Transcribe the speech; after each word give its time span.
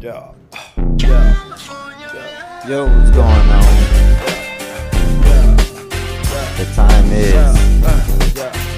Yeah. 0.00 0.32
Yeah. 0.98 1.34
Yo, 2.68 2.86
what's 2.86 3.10
going 3.10 3.26
on? 3.26 3.64
The 6.56 6.64
time 6.74 7.10
is 7.12 7.56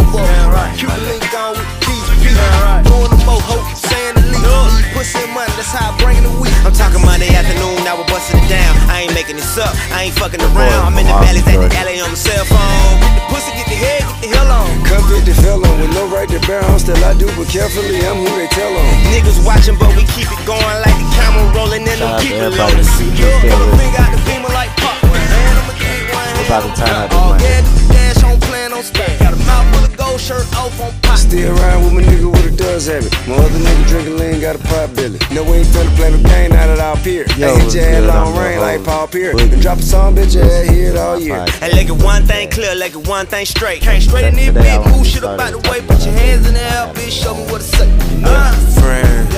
And 4.99 5.31
money, 5.31 5.47
that's 5.55 5.71
how 5.71 5.95
I 5.95 5.99
bring 6.03 6.19
the 6.27 6.35
week. 6.43 6.51
I'm 6.67 6.75
talking 6.75 6.99
Monday 7.07 7.31
afternoon, 7.31 7.79
now 7.87 7.95
we're 7.95 8.11
busting 8.11 8.35
it 8.35 8.51
down. 8.51 8.75
I 8.91 9.07
ain't 9.07 9.15
making 9.15 9.39
this 9.39 9.55
up, 9.55 9.71
I 9.95 10.11
ain't 10.11 10.17
fucking 10.19 10.43
around. 10.43 10.91
I'm 10.91 10.99
in 10.99 11.07
the 11.07 11.15
valleys 11.15 11.47
at 11.47 11.55
the 11.55 11.71
alley 11.79 12.03
on 12.03 12.11
my 12.11 12.19
cell 12.19 12.43
phone. 12.51 12.59
Get 12.99 13.15
the 13.15 13.23
pussy, 13.31 13.55
get 13.55 13.71
the 13.71 13.79
head, 13.79 14.03
get 14.03 14.19
the 14.27 14.29
hell 14.35 14.51
on. 14.51 14.67
Come 14.91 15.07
get 15.07 15.23
the 15.23 15.39
felon 15.39 15.71
with 15.79 15.95
no 15.95 16.11
right 16.11 16.27
to 16.27 16.43
bear 16.51 16.67
on. 16.67 16.83
Still 16.83 16.99
I 17.07 17.15
do, 17.15 17.31
but 17.39 17.47
carefully 17.47 18.03
I'm 18.03 18.27
who 18.27 18.31
they 18.43 18.51
tell 18.51 18.75
on. 18.75 18.91
Niggas 19.15 19.39
watching, 19.47 19.79
but 19.79 19.95
we 19.95 20.03
keep 20.19 20.27
it 20.35 20.43
going 20.43 20.67
like 20.83 20.99
the 20.99 21.07
camera 21.15 21.47
rolling 21.55 21.87
in 21.87 21.99
them 22.03 22.19
people 22.19 22.51
on 22.59 22.75
the 22.75 22.83
seat. 22.83 23.15
still 23.15 23.39
Put 23.39 23.55
a 23.55 23.71
finger 23.79 24.03
out 24.03 24.11
the 24.11 24.19
beamer 24.27 24.51
like 24.51 24.75
popcorn. 24.83 25.15
Man, 25.15 25.63
I'ma 25.63 25.75
get 25.79 26.11
one 26.11 26.27
We're 26.43 26.51
about 26.51 26.63
to 26.67 26.71
turn 26.75 26.91
out 26.91 27.07
Oh, 27.15 27.39
yeah, 27.39 27.63
the 27.63 27.71
dash 27.95 28.21
on 28.27 28.35
plan 28.51 28.75
on 28.75 28.83
spec. 28.83 29.15
Got 29.23 29.39
a 29.39 29.41
mouth 29.47 29.63
full 29.71 29.87
of 29.87 29.95
gold 29.95 30.19
shirt 30.19 30.43
off 30.59 30.75
on 30.83 30.91
pop. 31.07 31.23
Still 31.23 31.55
around 31.55 31.87
with 31.87 31.95
my 31.95 32.03
nigga 32.03 32.38
with 32.79 32.89
a 32.89 32.93
habit. 32.95 33.29
My 33.29 33.35
other 33.35 33.59
nigga 33.59 33.89
drinking 33.89 34.17
lean, 34.17 34.41
got 34.41 34.57
a 34.57 34.59
pot 34.59 34.95
belly. 34.95 35.19
No, 35.35 35.43
we 35.43 35.59
ain't 35.59 35.69
finna 35.69 35.97
play 35.97 36.11
no 36.11 36.23
game, 36.29 36.51
not 36.51 36.69
at 36.69 36.79
all 36.79 36.97
peer. 36.97 37.27
Yo, 37.37 37.49
I 37.49 37.51
hit 37.51 37.63
what's 37.63 37.75
your 37.75 37.85
head 37.85 38.01
good? 38.01 38.09
long 38.09 38.35
I'm 38.35 38.39
rain 38.39 38.61
like 38.61 38.85
Paul 38.85 39.09
Pierce. 39.09 39.35
Boogie. 39.35 39.51
Then 39.51 39.61
drop 39.61 39.79
a 39.79 39.83
song, 39.83 40.15
bitch, 40.15 40.35
your 40.35 40.45
head 40.45 40.71
hit 40.71 40.97
all 40.97 41.19
year. 41.19 41.35
Alright. 41.35 41.63
And 41.63 41.73
like 41.73 41.89
it 41.89 42.03
one 42.03 42.23
thing 42.25 42.51
clear, 42.51 42.75
like 42.77 42.95
it 42.95 43.09
one 43.09 43.27
thing 43.27 43.47
straight. 43.47 43.83
Can't 43.83 44.03
straight 44.03 44.27
in 44.27 44.35
this 44.35 44.47
Today 44.47 44.75
I 44.75 44.79
bitch, 44.79 44.85
want 44.85 44.97
move 44.97 45.07
shit 45.07 45.19
start 45.19 45.35
about 45.35 45.53
the 45.53 45.71
way. 45.71 45.81
Put 45.81 46.05
your 46.05 46.15
hands 46.15 46.47
in 46.47 46.55
the 46.55 46.61
air, 46.61 46.93
bitch, 46.95 47.11
show 47.11 47.35
me 47.35 47.43
what 47.51 47.61
to 47.61 47.67
say. 47.67 47.89
Nah. 48.21 48.31
Uh, 48.31 48.55
friends. 48.81 49.35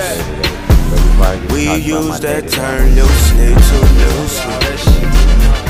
We 1.53 1.67
talking 1.67 1.91
about 1.91 2.05
my 2.05 2.09
use 2.11 2.21
that 2.21 2.43
day-to-day. 2.43 2.57
term 2.57 2.85
loosely 2.97 3.51
to 3.55 3.77
loosely. 4.01 4.57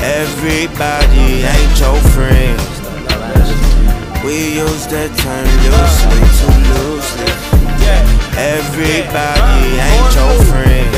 Everybody 0.01 1.45
ain't 1.45 1.79
your 1.79 1.99
friend. 2.11 2.59
We 4.25 4.59
use 4.59 4.85
that 4.87 5.11
term 5.17 5.47
loosely 5.65 6.19
to 6.19 6.25
loosely. 6.25 6.40
Everybody 8.37 9.79
ain't 9.79 10.15
your 10.15 10.45
friend. 10.45 10.90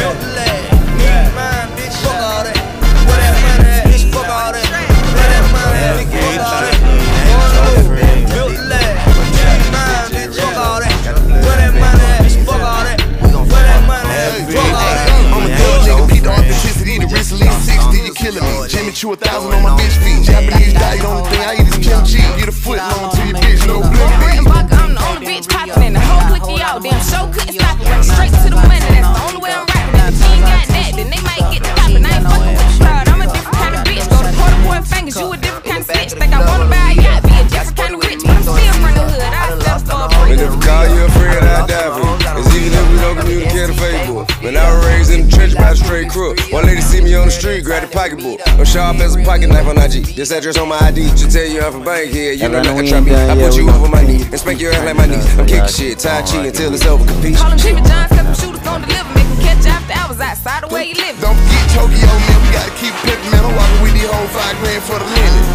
Facebook. 44.54 44.58
When 44.58 44.58
I 44.58 44.76
was 44.76 44.86
raised 44.86 45.12
in 45.12 45.26
the 45.26 45.36
trench 45.36 45.56
by 45.56 45.72
a 45.72 45.76
straight 45.76 46.10
crook. 46.10 46.40
One 46.52 46.66
lady 46.66 46.82
see 46.82 47.02
me 47.02 47.16
on 47.16 47.26
the 47.26 47.32
street, 47.32 47.64
grab 47.64 47.88
the 47.88 47.94
pocketbook. 47.94 48.40
I'm 48.48 48.66
sharp 48.66 48.98
as 48.98 49.16
a 49.16 49.24
pocket 49.24 49.48
knife 49.48 49.68
on 49.68 49.78
IG. 49.78 50.16
This 50.16 50.32
address 50.32 50.58
on 50.58 50.70
my 50.70 50.78
ID, 50.80 51.10
to 51.18 51.28
tell 51.30 51.46
you 51.46 51.62
I'm 51.62 51.72
from 51.72 51.84
Bankhead. 51.84 52.40
You 52.40 52.50
know 52.50 52.60
Atlanta, 52.60 52.74
like 52.74 52.82
we 52.82 52.88
a 52.88 52.92
trap 52.92 53.04
me. 53.04 53.16
I 53.16 53.36
put 53.36 53.56
you 53.58 53.70
over 53.70 53.90
my 53.90 54.04
knee 54.04 54.24
and 54.24 54.40
spank 54.40 54.62
your 54.62 54.74
ass 54.74 54.86
like 54.86 54.98
my 54.98 55.06
niece. 55.06 55.26
I'm 55.38 55.46
kicking 55.46 55.68
shit, 55.68 56.00
Tai 56.00 56.22
Chi 56.24 56.46
until 56.46 56.74
it's 56.74 56.86
over. 56.86 57.04
Capiche? 57.06 57.38
Call 57.38 57.52
him 57.52 57.58
Jimmy 57.58 57.82
John, 57.82 58.08
cause 58.10 58.18
them 58.18 58.36
shooters 58.36 58.64
gon' 58.64 58.82
deliver. 58.82 59.10
Make 59.14 59.28
him 59.28 59.40
catch 59.42 59.66
you 59.66 59.72
after 59.72 59.94
hours 59.94 60.20
outside 60.20 60.62
the 60.64 60.74
way 60.74 60.90
you 60.90 60.96
live. 60.96 61.18
Don't 61.22 61.38
forget 61.38 61.66
Tokyo, 61.74 62.10
man, 62.10 62.40
we 62.44 62.50
gotta 62.54 62.74
keep 62.78 62.94
pimpin', 63.02 63.32
man. 63.34 63.44
I'm 63.46 63.56
walking 63.58 63.82
with 63.82 63.94
these 63.94 64.10
whole 64.10 64.30
five 64.34 64.56
grand 64.62 64.84
for 64.86 64.98
the 65.02 65.08
minute. 65.18 65.46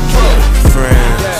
Friends. 0.75 1.39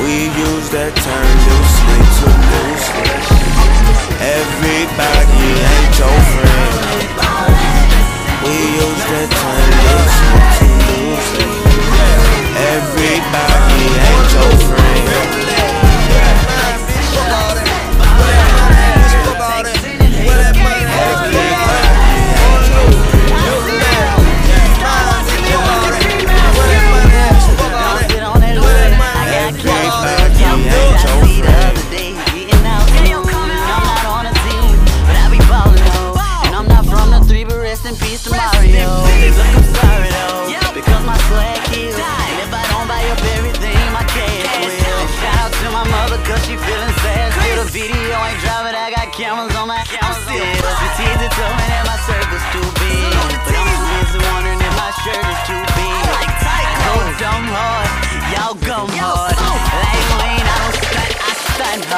We 0.00 0.28
use 0.32 0.68
that 0.70 0.92
term 0.96 1.28
loosely 1.48 2.00
to 2.20 2.28
loosely. 2.52 3.65
Everybody 4.18 5.44
ain't 5.60 5.98
your 5.98 6.18
friend. 6.32 6.72
We 8.42 8.56
use 8.80 9.04
that 9.12 9.28
term 9.36 9.70
loosely 9.84 10.40
to 10.56 10.68
loosely. 11.04 11.48
Everybody 12.56 13.82
ain't 14.08 14.32
your 14.32 14.52
friend. 14.68 15.35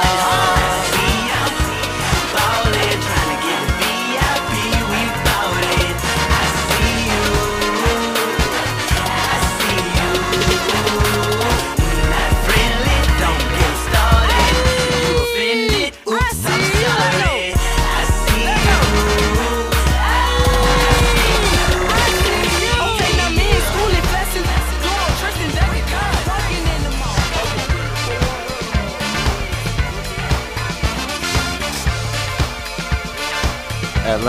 Stunt 0.00 0.27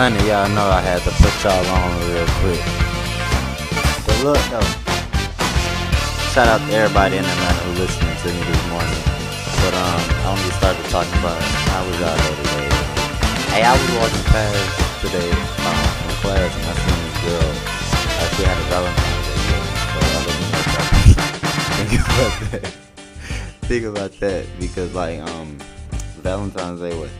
Atlanta, 0.09 0.25
y'all 0.27 0.49
know 0.55 0.65
I 0.65 0.81
had 0.81 1.01
to 1.05 1.11
put 1.21 1.29
y'all 1.45 1.53
on 1.69 1.93
real 2.09 2.25
quick. 2.41 2.57
But 4.09 4.17
look 4.25 4.41
though, 4.49 4.65
shout 6.33 6.49
out 6.49 6.65
to 6.65 6.73
everybody 6.73 7.17
in 7.17 7.25
Atlanta 7.25 7.61
who 7.69 7.77
listening 7.77 8.17
to 8.17 8.27
me 8.33 8.41
this 8.41 8.63
morning. 8.73 9.05
But 9.61 9.77
um, 9.77 10.01
I 10.25 10.33
want 10.33 10.41
to 10.41 10.81
talking 10.89 11.13
about 11.21 11.37
how 11.69 11.85
was 11.85 11.93
y'all 12.01 12.17
day 12.17 12.33
today. 12.41 12.73
Hey, 13.53 13.61
I 13.61 13.77
was 13.77 13.85
walking 14.01 14.25
past 14.33 14.81
today 15.05 15.29
um, 15.29 15.77
from 15.77 16.17
class 16.25 16.57
and 16.57 16.65
I 16.65 16.73
seen 16.73 17.05
this 17.05 17.21
girl. 17.29 17.53
Uh, 18.17 18.33
she 18.33 18.41
had 18.49 18.57
a 18.57 18.65
Valentine's 18.73 19.29
Day. 19.29 19.45
So 19.93 20.01
I. 20.09 20.25
Think 21.77 21.93
about 22.01 22.33
that. 22.49 22.65
Think 23.69 23.85
about 23.85 24.13
that 24.25 24.41
because 24.59 24.89
like 24.95 25.19
um, 25.19 25.57
Valentine's 26.25 26.81
Day 26.81 26.97
was 26.97 27.11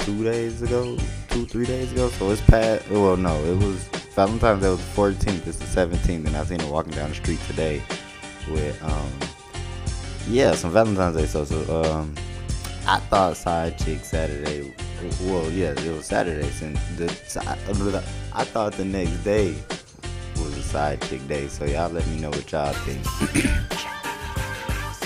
two 0.00 0.24
days 0.24 0.62
ago, 0.62 0.96
two 1.28 1.46
three 1.46 1.66
days 1.66 1.92
ago. 1.92 2.08
So 2.10 2.30
it's 2.30 2.40
past. 2.42 2.88
Well, 2.90 3.16
no, 3.16 3.34
it 3.44 3.56
was 3.56 3.84
Valentine's 4.14 4.62
Day 4.62 4.68
was 4.68 4.78
the 4.78 5.00
14th. 5.00 5.46
It's 5.46 5.58
the 5.58 5.64
17th, 5.64 6.26
and 6.26 6.36
I 6.36 6.44
seen 6.44 6.60
her 6.60 6.70
walking 6.70 6.92
down 6.92 7.10
the 7.10 7.14
street 7.14 7.40
today 7.46 7.82
with 8.50 8.82
um, 8.82 9.10
yeah, 10.28 10.54
some 10.54 10.72
Valentine's 10.72 11.16
Day. 11.16 11.26
So 11.26 11.44
so 11.44 11.84
um, 11.84 12.14
I 12.86 12.98
thought 12.98 13.36
side 13.36 13.78
chick 13.78 14.04
Saturday. 14.04 14.74
Well, 15.22 15.50
yeah, 15.50 15.70
it 15.70 15.96
was 15.96 16.06
Saturday. 16.06 16.48
Since 16.50 16.78
the 16.96 18.04
I 18.34 18.44
thought 18.44 18.72
the 18.72 18.84
next 18.84 19.24
day 19.24 19.54
was 20.36 20.56
a 20.56 20.62
side 20.62 21.00
chick 21.02 21.26
day. 21.28 21.48
So 21.48 21.64
y'all 21.64 21.90
let 21.90 22.06
me 22.08 22.20
know 22.20 22.30
what 22.30 22.50
y'all 22.50 22.72
think. 22.72 23.04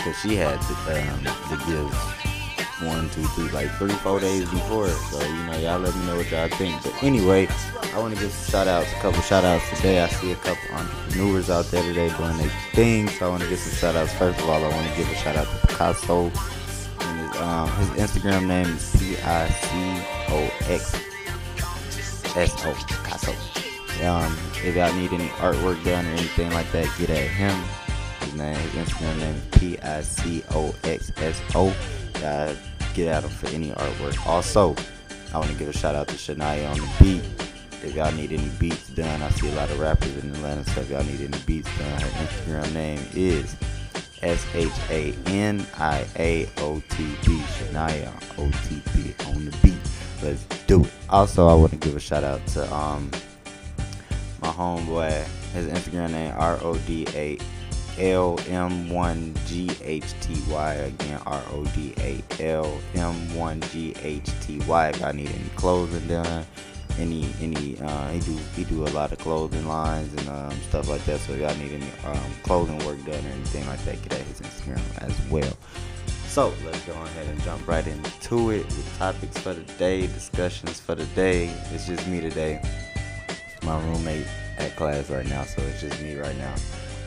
Cause 0.04 0.18
she 0.20 0.36
had 0.36 0.60
the, 0.60 0.74
um, 1.00 1.24
the 1.48 1.56
gifts 1.66 2.33
one, 2.80 3.08
two, 3.10 3.22
three, 3.28 3.48
like 3.50 3.70
three, 3.78 3.92
four 3.92 4.20
days 4.20 4.48
before. 4.50 4.88
So, 4.88 5.24
you 5.24 5.44
know, 5.44 5.56
y'all 5.58 5.78
let 5.78 5.94
me 5.94 6.06
know 6.06 6.16
what 6.16 6.30
y'all 6.30 6.48
think. 6.48 6.82
But 6.82 7.02
anyway, 7.02 7.46
I 7.94 7.98
want 7.98 8.14
to 8.14 8.20
give 8.20 8.32
some 8.32 8.50
shout 8.50 8.68
outs, 8.68 8.90
a 8.92 8.96
couple 8.96 9.22
shout 9.22 9.44
outs 9.44 9.68
today. 9.76 10.02
I 10.02 10.08
see 10.08 10.32
a 10.32 10.36
couple 10.36 10.74
entrepreneurs 10.74 11.50
out 11.50 11.66
there 11.66 11.82
today 11.82 12.08
doing 12.16 12.36
their 12.36 12.50
thing. 12.72 13.08
So 13.08 13.26
I 13.26 13.28
want 13.30 13.42
to 13.42 13.48
give 13.48 13.58
some 13.58 13.76
shout 13.76 13.96
outs. 13.96 14.12
First 14.14 14.40
of 14.40 14.48
all, 14.48 14.64
I 14.64 14.68
want 14.68 14.88
to 14.90 14.96
give 14.96 15.08
a 15.10 15.14
shout 15.14 15.36
out 15.36 15.46
to 15.46 15.66
Picasso. 15.66 16.32
And 17.00 17.20
his, 17.20 17.40
um, 17.40 17.70
his 17.70 18.10
Instagram 18.10 18.46
name 18.46 18.66
is 18.66 18.96
P 18.96 19.16
I 19.18 19.48
C 19.48 20.02
O 20.30 20.50
X 20.68 20.94
S 22.36 22.64
O 22.66 22.74
Picasso. 22.88 23.32
Um, 24.04 24.36
if 24.64 24.74
y'all 24.74 24.92
need 24.94 25.12
any 25.12 25.28
artwork 25.28 25.82
done 25.84 26.04
or 26.04 26.10
anything 26.10 26.50
like 26.50 26.70
that, 26.72 26.90
get 26.98 27.10
at 27.10 27.28
him. 27.28 27.56
His 28.20 28.34
name, 28.34 28.56
his 28.56 28.72
Instagram 28.72 29.18
name 29.18 29.34
is 29.36 29.58
P 29.58 29.78
I 29.78 30.00
C 30.00 30.42
O 30.50 30.74
X 30.82 31.12
S 31.18 31.40
O. 31.54 31.72
Get 32.94 33.08
at 33.08 33.24
him 33.24 33.30
for 33.30 33.48
any 33.48 33.70
artwork. 33.70 34.24
Also, 34.24 34.76
I 35.32 35.38
want 35.38 35.50
to 35.50 35.56
give 35.56 35.68
a 35.68 35.72
shout 35.72 35.96
out 35.96 36.06
to 36.08 36.14
Shania 36.14 36.70
on 36.70 36.78
the 36.78 36.88
beat. 37.00 37.24
If 37.82 37.94
y'all 37.94 38.12
need 38.12 38.32
any 38.32 38.48
beats 38.60 38.88
done, 38.90 39.20
I 39.20 39.28
see 39.30 39.50
a 39.50 39.54
lot 39.56 39.68
of 39.70 39.80
rappers 39.80 40.16
in 40.22 40.30
Atlanta, 40.30 40.64
so 40.70 40.80
if 40.80 40.90
y'all 40.90 41.02
need 41.02 41.20
any 41.20 41.38
beats 41.44 41.68
done, 41.76 42.00
her 42.00 42.08
Instagram 42.24 42.72
name 42.72 43.00
is 43.14 43.56
S 44.22 44.46
H 44.54 44.70
A 44.90 45.12
N 45.26 45.66
I 45.76 46.06
A 46.16 46.48
O 46.58 46.80
T 46.90 47.04
B. 47.26 47.42
Shania 47.58 48.12
O 48.38 48.50
T 48.68 48.80
B 48.94 49.14
on 49.26 49.44
the 49.44 49.56
beat. 49.62 49.74
Let's 50.22 50.44
do 50.66 50.84
it. 50.84 50.92
Also, 51.10 51.48
I 51.48 51.54
want 51.54 51.72
to 51.72 51.78
give 51.78 51.96
a 51.96 52.00
shout 52.00 52.24
out 52.24 52.46
to 52.48 52.72
um 52.72 53.10
my 54.40 54.48
homeboy. 54.48 55.26
His 55.52 55.66
Instagram 55.66 56.12
name 56.12 56.32
R 56.38 56.58
O 56.62 56.76
D 56.86 57.06
A 57.14 57.38
L 57.98 58.38
M 58.48 58.90
one 58.90 59.34
G 59.46 59.70
H 59.82 60.14
T 60.20 60.36
Y 60.48 60.74
again 60.74 61.20
R 61.26 61.42
O 61.52 61.64
D 61.74 61.94
A 61.98 62.22
L 62.42 62.78
M 62.94 63.34
one 63.34 63.60
G 63.72 63.94
H 64.02 64.28
T 64.40 64.58
Y. 64.66 64.88
If 64.88 65.02
I 65.02 65.12
need 65.12 65.28
any 65.28 65.48
clothing 65.56 66.06
done, 66.08 66.44
any 66.98 67.28
any 67.40 67.78
uh, 67.80 68.08
he 68.10 68.20
do 68.20 68.36
he 68.56 68.64
do 68.64 68.84
a 68.84 68.90
lot 68.90 69.12
of 69.12 69.18
clothing 69.18 69.66
lines 69.66 70.12
and 70.14 70.28
um, 70.28 70.52
stuff 70.68 70.88
like 70.88 71.04
that. 71.04 71.20
So 71.20 71.34
if 71.34 71.40
y'all 71.40 71.56
need 71.56 71.72
any 71.72 71.90
um, 72.04 72.30
clothing 72.42 72.78
work 72.84 72.98
done 73.04 73.24
or 73.24 73.30
anything 73.30 73.66
like 73.66 73.82
that, 73.84 74.02
get 74.02 74.14
at 74.14 74.26
his 74.26 74.40
Instagram 74.40 74.82
as 75.02 75.30
well. 75.30 75.56
So 76.26 76.52
let's 76.64 76.80
go 76.80 76.92
ahead 76.94 77.28
and 77.28 77.40
jump 77.42 77.66
right 77.68 77.86
into 77.86 78.50
it 78.50 78.66
topics 78.98 79.38
for 79.38 79.54
the 79.54 79.62
day, 79.74 80.08
discussions 80.08 80.80
for 80.80 80.96
the 80.96 81.06
day. 81.14 81.46
It's 81.70 81.86
just 81.86 82.08
me 82.08 82.20
today. 82.20 82.60
My 83.62 83.80
roommate 83.84 84.26
at 84.58 84.74
class 84.74 85.10
right 85.10 85.26
now, 85.26 85.44
so 85.44 85.62
it's 85.62 85.80
just 85.80 86.02
me 86.02 86.16
right 86.16 86.36
now 86.36 86.54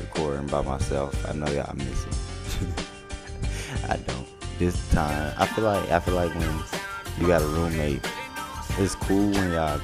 recording 0.07 0.47
by 0.47 0.61
myself. 0.61 1.13
I 1.27 1.33
know 1.33 1.47
y'all 1.51 1.75
miss 1.75 2.05
it. 2.05 2.67
I 3.89 3.97
don't. 3.97 4.27
This 4.57 4.89
time, 4.91 5.33
I 5.37 5.45
feel 5.45 5.65
like 5.65 5.91
I 5.91 5.99
feel 5.99 6.15
like 6.15 6.33
when 6.33 6.49
you 7.19 7.27
got 7.27 7.41
a 7.41 7.47
roommate, 7.47 8.01
it's 8.79 8.95
cool 8.95 9.31
when 9.31 9.51
y'all 9.51 9.79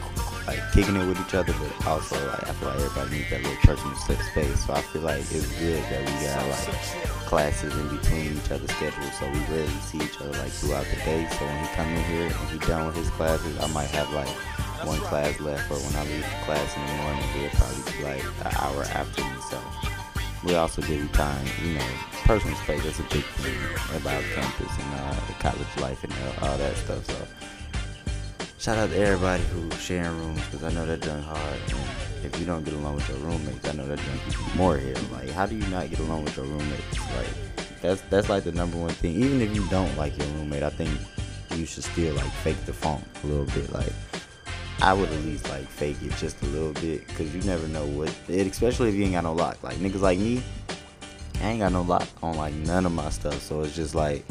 like 0.47 0.59
kicking 0.73 0.95
it 0.95 1.05
with 1.07 1.19
each 1.19 1.35
other, 1.35 1.53
but 1.59 1.87
also 1.87 2.15
like 2.27 2.49
I 2.49 2.53
feel 2.53 2.69
like 2.69 2.79
everybody 2.79 3.17
needs 3.17 3.29
that 3.29 3.43
little 3.43 3.57
personal 3.61 3.95
space. 3.95 4.65
So 4.65 4.73
I 4.73 4.81
feel 4.81 5.01
like 5.03 5.21
it's 5.21 5.59
good 5.59 5.83
that 5.91 6.01
we 6.01 6.13
got 6.25 6.47
like 6.47 7.27
classes 7.27 7.75
in 7.75 7.87
between 7.95 8.37
each 8.37 8.51
other's 8.51 8.71
schedules, 8.71 9.13
so 9.19 9.29
we 9.29 9.39
rarely 9.53 9.79
see 9.85 9.99
each 9.99 10.19
other 10.21 10.31
like 10.39 10.51
throughout 10.51 10.85
the 10.85 10.97
day. 11.03 11.27
So 11.37 11.45
when 11.45 11.59
he 11.63 11.69
come 11.75 11.89
in 11.89 12.03
here 12.05 12.25
and 12.27 12.49
he 12.49 12.57
done 12.65 12.87
with 12.87 12.95
his 12.95 13.09
classes, 13.11 13.59
I 13.59 13.67
might 13.67 13.91
have 13.91 14.11
like 14.13 14.31
one 14.87 14.99
class 14.99 15.39
left, 15.39 15.69
or 15.69 15.77
when 15.77 15.95
I 15.95 16.03
leave 16.09 16.25
class 16.45 16.75
in 16.75 16.81
the 16.87 16.95
morning, 17.03 17.23
he'll 17.35 17.49
probably 17.51 17.91
be 17.91 18.03
like 18.03 18.23
an 18.45 18.53
hour 18.57 18.83
after 18.83 19.21
me. 19.21 19.29
So 19.49 19.59
we 20.44 20.56
also 20.56 20.81
give 20.81 21.01
you 21.01 21.07
time, 21.10 21.45
you 21.63 21.74
know, 21.74 21.86
personal 22.25 22.56
space. 22.57 22.84
That's 22.84 23.00
a 23.00 23.04
big 23.04 23.24
thing 23.24 23.56
about 24.01 24.22
campus 24.36 24.72
and 24.78 24.94
uh, 24.95 25.13
the 25.28 25.34
college 25.40 25.78
life 25.80 26.04
and 26.04 26.13
all, 26.13 26.50
all 26.50 26.57
that 26.57 26.75
stuff. 26.75 27.06
So 27.06 27.28
shout 28.57 28.78
out 28.78 28.90
to 28.90 28.98
everybody 28.98 29.44
who's 29.44 29.80
sharing 29.81 30.18
rooms 30.18 30.44
because 30.45 30.63
I 30.63 30.72
know 30.72 30.86
they're 30.86 30.98
doing 30.98 31.22
hard. 31.22 31.60
And 31.69 32.25
if 32.25 32.38
you 32.40 32.45
don't 32.45 32.63
get 32.63 32.74
along 32.74 32.95
with 32.95 33.07
your 33.10 33.18
roommates, 33.19 33.68
I 33.68 33.74
know 33.74 33.86
they're 33.86 33.95
doing 33.95 34.19
more 34.56 34.78
here. 34.78 34.95
Like, 35.12 35.30
how 35.30 35.45
do 35.45 35.56
you 35.56 35.68
not 35.68 35.90
get 35.90 36.00
along 36.00 36.25
with 36.25 36.36
your 36.36 36.45
roommates? 36.45 37.00
Like, 37.16 37.28
that's 37.81 38.01
that's 38.10 38.30
like 38.30 38.44
the 38.44 38.51
number 38.51 38.78
one 38.78 38.94
thing. 38.94 39.16
Even 39.16 39.42
if 39.42 39.56
you 39.56 39.68
don't 39.69 39.95
like 39.98 40.18
your 40.18 40.28
roommate, 40.28 40.63
I 40.63 40.69
think 40.69 40.90
you 41.56 41.66
should 41.66 41.84
still 41.84 42.16
like 42.16 42.31
fake 42.44 42.66
the 42.66 42.74
funk 42.74 43.04
a 43.24 43.28
little 43.28 43.45
bit. 43.45 43.72
Like, 43.72 43.94
I 44.83 44.91
would 44.91 45.09
at 45.09 45.24
least 45.24 45.47
like 45.47 45.65
fake 45.65 45.95
it 46.01 46.12
just 46.18 46.41
a 46.41 46.45
little 46.47 46.74
bit 46.74 47.07
because 47.07 47.33
you 47.33 47.41
never 47.44 47.65
know 47.69 47.85
what. 47.85 48.13
It, 48.27 48.47
especially 48.47 48.89
if 48.89 48.95
you 48.95 49.06
ain't 49.06 49.13
got 49.13 49.24
no 49.24 49.31
lock. 49.31 49.63
Like 49.63 49.77
niggas 49.77 50.01
like 50.01 50.19
me, 50.19 50.44
I 51.39 51.51
ain't 51.51 51.59
got 51.62 51.71
no 51.71 51.83
lock 51.83 52.06
on 52.21 52.35
like 52.35 52.53
none 52.53 52.85
of 52.85 52.91
my 52.91 53.09
stuff. 53.09 53.41
So 53.41 53.62
it's 53.62 53.74
just 53.74 53.95
like 53.95 54.25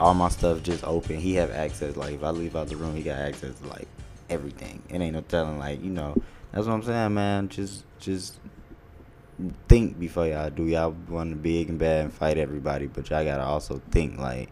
all 0.00 0.14
my 0.14 0.30
stuff 0.30 0.62
just 0.62 0.82
open. 0.82 1.18
He 1.18 1.34
have 1.34 1.50
access. 1.50 1.94
Like 1.94 2.14
if 2.14 2.24
I 2.24 2.30
leave 2.30 2.56
out 2.56 2.68
the 2.68 2.76
room, 2.76 2.96
he 2.96 3.02
got 3.02 3.18
access 3.18 3.54
to 3.58 3.66
like 3.66 3.86
everything. 4.30 4.82
It 4.88 5.02
ain't 5.02 5.12
no 5.12 5.20
telling. 5.20 5.58
Like 5.58 5.84
you 5.84 5.90
know, 5.90 6.16
that's 6.52 6.66
what 6.66 6.72
I'm 6.72 6.82
saying, 6.82 7.12
man. 7.12 7.50
Just 7.50 7.84
just 7.98 8.38
think 9.68 10.00
before 10.00 10.26
y'all 10.26 10.48
do. 10.48 10.64
Y'all 10.68 10.96
want 11.10 11.32
to 11.32 11.36
be 11.36 11.58
big 11.58 11.68
and 11.68 11.78
bad 11.78 12.04
and 12.04 12.14
fight 12.14 12.38
everybody, 12.38 12.86
but 12.86 13.10
y'all 13.10 13.26
gotta 13.26 13.44
also 13.44 13.82
think 13.90 14.18
like 14.18 14.48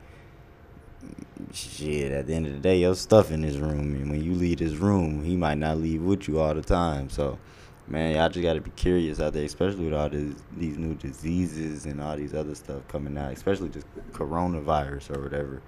shit, 1.53 2.13
at 2.13 2.27
the 2.27 2.35
end 2.35 2.47
of 2.47 2.53
the 2.53 2.59
day, 2.59 2.79
your 2.79 2.95
stuff 2.95 3.31
in 3.31 3.43
his 3.43 3.59
room, 3.59 3.95
and 3.95 4.11
when 4.11 4.23
you 4.23 4.35
leave 4.35 4.59
his 4.59 4.77
room, 4.77 5.25
he 5.25 5.37
might 5.37 5.59
not 5.59 5.79
leave 5.79 6.03
with 6.03 6.29
you 6.29 6.41
all 6.41 6.55
the 6.55 6.63
time. 6.63 7.11
So, 7.11 7.39
man, 7.87 8.17
y'all 8.17 8.29
just 8.29 8.43
gotta 8.43 8.61
be 8.61 8.71
curious 8.73 9.21
out 9.21 9.33
there, 9.33 9.45
especially 9.45 9.85
with 9.85 9.95
all 9.95 10.09
these 10.09 10.35
these 10.57 10.77
new 10.77 10.95
diseases 10.95 11.87
and 11.87 12.01
all 12.01 12.17
these 12.17 12.35
other 12.35 12.55
stuff 12.55 12.87
coming 12.89 13.17
out, 13.17 13.33
especially 13.33 13.69
just 13.69 13.87
coronavirus 14.13 15.17
or 15.17 15.23
whatever. 15.23 15.63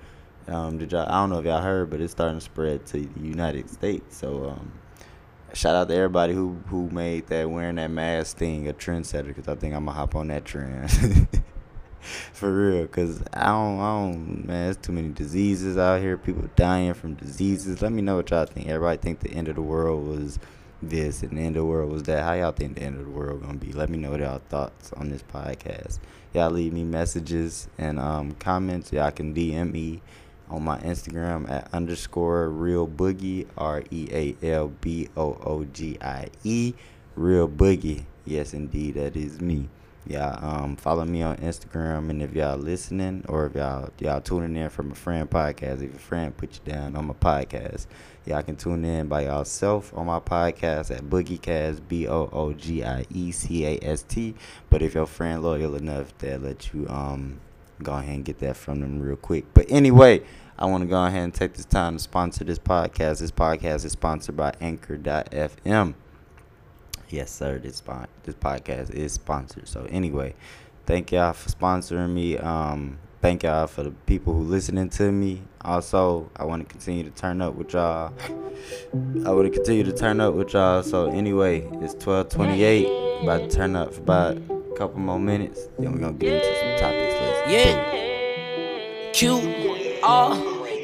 Um, 0.49 0.79
did 0.79 0.93
y'all? 0.93 1.09
I 1.09 1.21
don't 1.21 1.31
know 1.31 1.39
if 1.39 1.45
y'all 1.45 1.63
heard, 1.63 1.91
but 1.91 2.01
it's 2.01 2.13
starting 2.13 2.39
to 2.39 2.45
spread 2.45 2.87
to 2.87 3.01
the 3.01 3.21
United 3.21 3.71
States. 3.71 4.17
So, 4.17 4.51
um, 4.51 4.73
shout 5.55 5.75
out 5.75 5.89
to 5.89 5.95
everybody 5.95 6.33
who 6.35 6.57
who 6.69 6.91
made 6.91 7.27
that 7.29 7.49
wearing 7.49 7.77
that 7.77 7.91
mask 7.91 8.37
thing 8.37 8.69
a 8.69 8.73
trendsetter, 8.73 9.29
because 9.29 9.49
I 9.49 9.55
think 9.55 9.75
I'm 9.75 9.85
gonna 9.85 9.97
hop 9.97 10.15
on 10.15 10.29
that 10.29 10.45
trend. 10.45 11.29
For 12.33 12.51
real, 12.53 12.87
cause 12.87 13.23
I 13.33 13.47
don't, 13.47 13.81
I 13.81 14.01
don't, 14.01 14.47
man. 14.47 14.65
There's 14.65 14.77
too 14.79 14.93
many 14.93 15.11
diseases 15.11 15.77
out 15.77 16.01
here. 16.01 16.17
People 16.17 16.49
dying 16.57 16.95
from 16.95 17.15
diseases. 17.15 17.83
Let 17.83 17.93
me 17.93 18.03
know 18.03 18.17
what 18.17 18.31
y'all 18.31 18.47
think. 18.47 18.69
Everybody 18.69 18.97
think 18.99 19.21
the 19.21 19.31
end 19.31 19.49
of 19.49 19.57
the 19.57 19.63
world 19.63 20.07
was 20.07 20.39
this, 20.83 21.23
and 21.23 21.37
the 21.37 21.43
end 21.43 21.57
of 21.57 21.63
the 21.63 21.67
world 21.67 21.93
was 21.93 22.05
that. 22.05 22.23
How 22.25 22.33
y'all 22.33 22.53
think 22.53 22.77
the 22.77 22.83
end 22.83 22.99
of 22.99 23.05
the 23.05 23.11
world 23.11 23.43
gonna 23.43 23.59
be? 23.59 23.73
Let 23.73 23.91
me 23.91 23.99
know 23.99 24.17
y'all 24.17 24.41
thoughts 24.49 24.93
on 24.95 25.11
this 25.11 25.23
podcast. 25.23 25.99
Y'all 26.33 26.51
leave 26.51 26.73
me 26.73 26.85
messages 26.85 27.69
and 27.77 27.99
um, 27.99 28.33
comments. 28.33 28.93
Y'all 28.93 29.11
can 29.11 29.35
DM 29.35 29.73
me 29.73 30.01
on 30.49 30.65
my 30.65 30.79
Instagram 30.79 31.49
at 31.51 31.69
underscore 31.73 32.49
real 32.49 32.89
boogie 32.89 33.47
R 33.59 33.83
E 33.91 34.09
A 34.11 34.47
L 34.47 34.69
B 34.81 35.09
O 35.17 35.39
O 35.45 35.65
G 35.65 35.99
I 36.01 36.29
E 36.45 36.73
real 37.15 37.49
boogie. 37.49 38.05
Yes, 38.25 38.55
indeed, 38.55 38.95
that 38.95 39.17
is 39.17 39.41
me 39.41 39.69
y'all 40.07 40.63
um 40.63 40.77
follow 40.77 41.05
me 41.05 41.23
on 41.23 41.37
Instagram 41.39 42.11
and 42.11 42.23
if 42.23 42.33
y'all 42.33 42.57
listening 42.57 43.25
or 43.29 43.47
if 43.47 43.55
y'all 43.55 43.91
y'all 43.99 44.21
tuning 44.21 44.57
in 44.57 44.69
from 44.71 44.91
a 44.93 44.95
friend 44.95 45.29
podcast, 45.29 45.83
if 45.83 45.95
a 45.95 45.99
friend 45.99 46.37
put 46.37 46.55
you 46.55 46.73
down 46.73 46.97
on 46.97 47.07
my 47.07 47.15
podcast, 47.15 47.87
y'all 48.25 48.43
can 48.43 48.57
tune 48.57 48.85
in 48.85 49.09
by 49.09 49.23
yourself 49.23 49.93
on 49.97 50.07
my 50.07 50.21
podcast 50.21 50.91
at 50.91 51.03
BoogieCast 51.03 51.81
B 51.89 52.09
O 52.09 52.29
O 52.33 52.53
G 52.53 52.83
I 52.85 53.05
E 53.11 53.31
C 53.31 53.67
A 53.67 53.79
S 53.83 54.03
T. 54.03 54.35
But 54.71 54.83
if 54.83 54.95
your 54.95 55.07
friend 55.07 55.43
loyal 55.43 55.75
enough, 55.75 56.17
they'll 56.19 56.41
let 56.41 56.73
you 56.73 56.89
um 56.89 57.41
go 57.83 57.93
ahead 57.93 58.15
and 58.15 58.25
get 58.25 58.39
that 58.41 58.57
from 58.57 58.81
them 58.81 59.01
real 59.01 59.17
quick. 59.17 59.45
But 59.55 59.67
anyway, 59.71 60.23
I 60.59 60.67
want 60.67 60.83
to 60.83 60.89
go 60.89 61.05
ahead 61.05 61.25
and 61.25 61.35
take 61.35 61.55
this 61.55 61.65
time 61.65 61.97
to 61.97 61.99
sponsor 62.03 62.45
this 62.45 62.59
podcast. 62.59 63.21
This 63.21 63.31
podcast 63.31 63.85
is 63.85 63.93
sponsored 63.93 64.37
by 64.37 64.55
Anchor.fm. 64.61 65.95
Yes, 67.11 67.31
sir. 67.31 67.59
This 67.59 67.77
spon- 67.77 68.07
this 68.25 68.35
podcast 68.37 68.91
is 68.95 69.13
sponsored. 69.13 69.69
So 69.69 69.87
anyway, 69.91 70.35
thank 70.87 71.13
y'all 71.13 71.33
for 71.33 71.49
sponsoring 71.51 72.11
me. 72.15 72.39
Um, 72.39 72.99
thank 73.21 73.43
y'all 73.43 73.67
for 73.67 73.83
the 73.83 73.91
people 74.07 74.33
who 74.33 74.41
listening 74.43 74.89
to 74.91 75.11
me. 75.11 75.43
Also, 75.63 76.31
I 76.37 76.45
want 76.45 76.63
to 76.67 76.69
continue 76.73 77.03
to 77.05 77.11
turn 77.11 77.43
up 77.43 77.55
with 77.55 77.73
y'all. 77.73 78.13
I 79.27 79.31
want 79.33 79.45
to 79.47 79.51
continue 79.51 79.85
to 79.85 79.93
turn 79.93 80.21
up 80.21 80.35
with 80.35 80.53
y'all. 80.53 80.83
So 80.83 81.11
anyway, 81.11 81.69
it's 81.83 81.95
twelve 81.95 82.29
twenty 82.29 82.63
eight. 82.63 82.87
About 83.23 83.51
to 83.51 83.57
turn 83.57 83.77
up 83.77 83.93
for 83.93 84.01
about 84.01 84.37
a 84.39 84.75
couple 84.77 85.01
more 85.01 85.19
minutes. 85.21 85.69
Then 85.79 85.93
we're 85.93 85.99
gonna 85.99 86.13
get 86.15 86.33
into 86.33 86.59
some 86.59 86.79
topics. 86.79 87.15
Let's 87.21 87.51
Yeah. 87.53 89.11
Q 89.13 90.01
R 90.03 90.37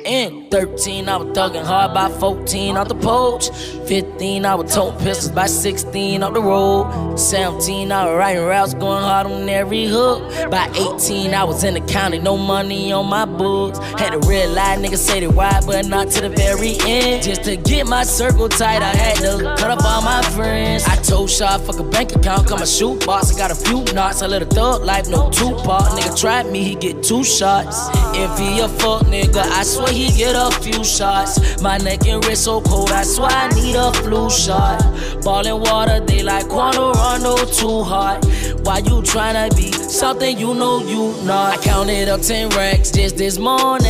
end. 0.06 0.50
13, 0.50 1.08
I 1.08 1.16
was 1.16 1.36
thugging 1.36 1.64
hard 1.64 1.92
by 1.92 2.08
14 2.08 2.76
off 2.76 2.88
the 2.88 2.94
porch. 2.94 3.50
15, 3.50 4.44
I 4.44 4.54
was 4.54 4.74
toting 4.74 4.98
pistols 5.00 5.32
by 5.32 5.46
16 5.46 6.22
off 6.22 6.34
the 6.34 6.40
road. 6.40 7.16
17, 7.16 7.92
I 7.92 8.06
was 8.06 8.16
writing 8.16 8.44
routes, 8.44 8.74
going 8.74 9.02
hard 9.02 9.26
on 9.26 9.48
every 9.48 9.86
hook. 9.86 10.50
By 10.50 10.68
18, 10.74 11.34
I 11.34 11.44
was 11.44 11.64
in 11.64 11.74
the 11.74 11.80
county, 11.80 12.18
no 12.18 12.36
money 12.36 12.92
on 12.92 13.06
my 13.06 13.24
books. 13.24 13.78
Had 14.00 14.14
a 14.14 14.18
red 14.18 14.50
light, 14.50 14.78
niggas 14.78 14.98
say 14.98 15.20
they 15.20 15.28
wide, 15.28 15.64
but 15.66 15.86
not 15.86 16.08
to 16.10 16.20
the 16.22 16.30
very 16.30 16.76
end. 16.86 17.22
Just 17.22 17.44
to 17.44 17.56
get 17.56 17.86
my 17.86 18.04
circle 18.04 18.48
tight, 18.48 18.82
I 18.82 18.94
had 18.94 19.16
to 19.16 19.54
cut 19.58 19.70
up 19.70 19.84
all 19.84 20.02
my 20.02 20.22
friends. 20.36 20.84
I 20.84 20.96
told 20.96 21.30
Shaw, 21.30 21.58
fuck 21.58 21.78
a 21.78 21.84
bank 21.84 22.14
account, 22.14 22.46
come 22.46 22.62
a 22.62 22.66
shoot 22.66 23.04
box. 23.04 23.34
I 23.34 23.38
got 23.38 23.50
a 23.50 23.54
few 23.54 23.84
knots, 23.94 24.22
a 24.22 24.44
thug 24.44 24.82
life, 24.82 25.08
no 25.08 25.30
two 25.30 25.54
part. 25.56 25.85
Tried 26.16 26.50
me, 26.50 26.64
he 26.64 26.74
get 26.74 27.02
two 27.02 27.22
shots. 27.22 27.90
If 28.14 28.38
he 28.38 28.60
a 28.60 28.68
fuck 28.68 29.02
nigga, 29.02 29.36
I 29.36 29.62
swear 29.62 29.92
he 29.92 30.08
get 30.16 30.34
a 30.34 30.50
few 30.62 30.82
shots. 30.82 31.60
My 31.60 31.76
neck 31.76 32.06
and 32.06 32.24
wrist 32.24 32.44
so 32.44 32.62
cold, 32.62 32.90
I 32.90 33.02
swear 33.02 33.28
I 33.30 33.48
need 33.48 33.76
a 33.76 33.92
flu 33.92 34.30
shot. 34.30 34.80
Ballin' 35.22 35.60
water, 35.60 36.00
they 36.00 36.22
like 36.22 36.48
Quando 36.48 36.94
Rondo 36.94 37.36
too 37.44 37.82
hot. 37.82 38.24
Why 38.62 38.78
you 38.78 39.02
tryna 39.02 39.54
be 39.54 39.70
something 39.72 40.38
you 40.38 40.54
know 40.54 40.80
you 40.80 41.14
not? 41.26 41.58
I 41.58 41.62
counted 41.62 42.08
up 42.08 42.22
10 42.22 42.48
racks 42.48 42.90
just 42.90 43.18
this 43.18 43.38
morning. 43.38 43.84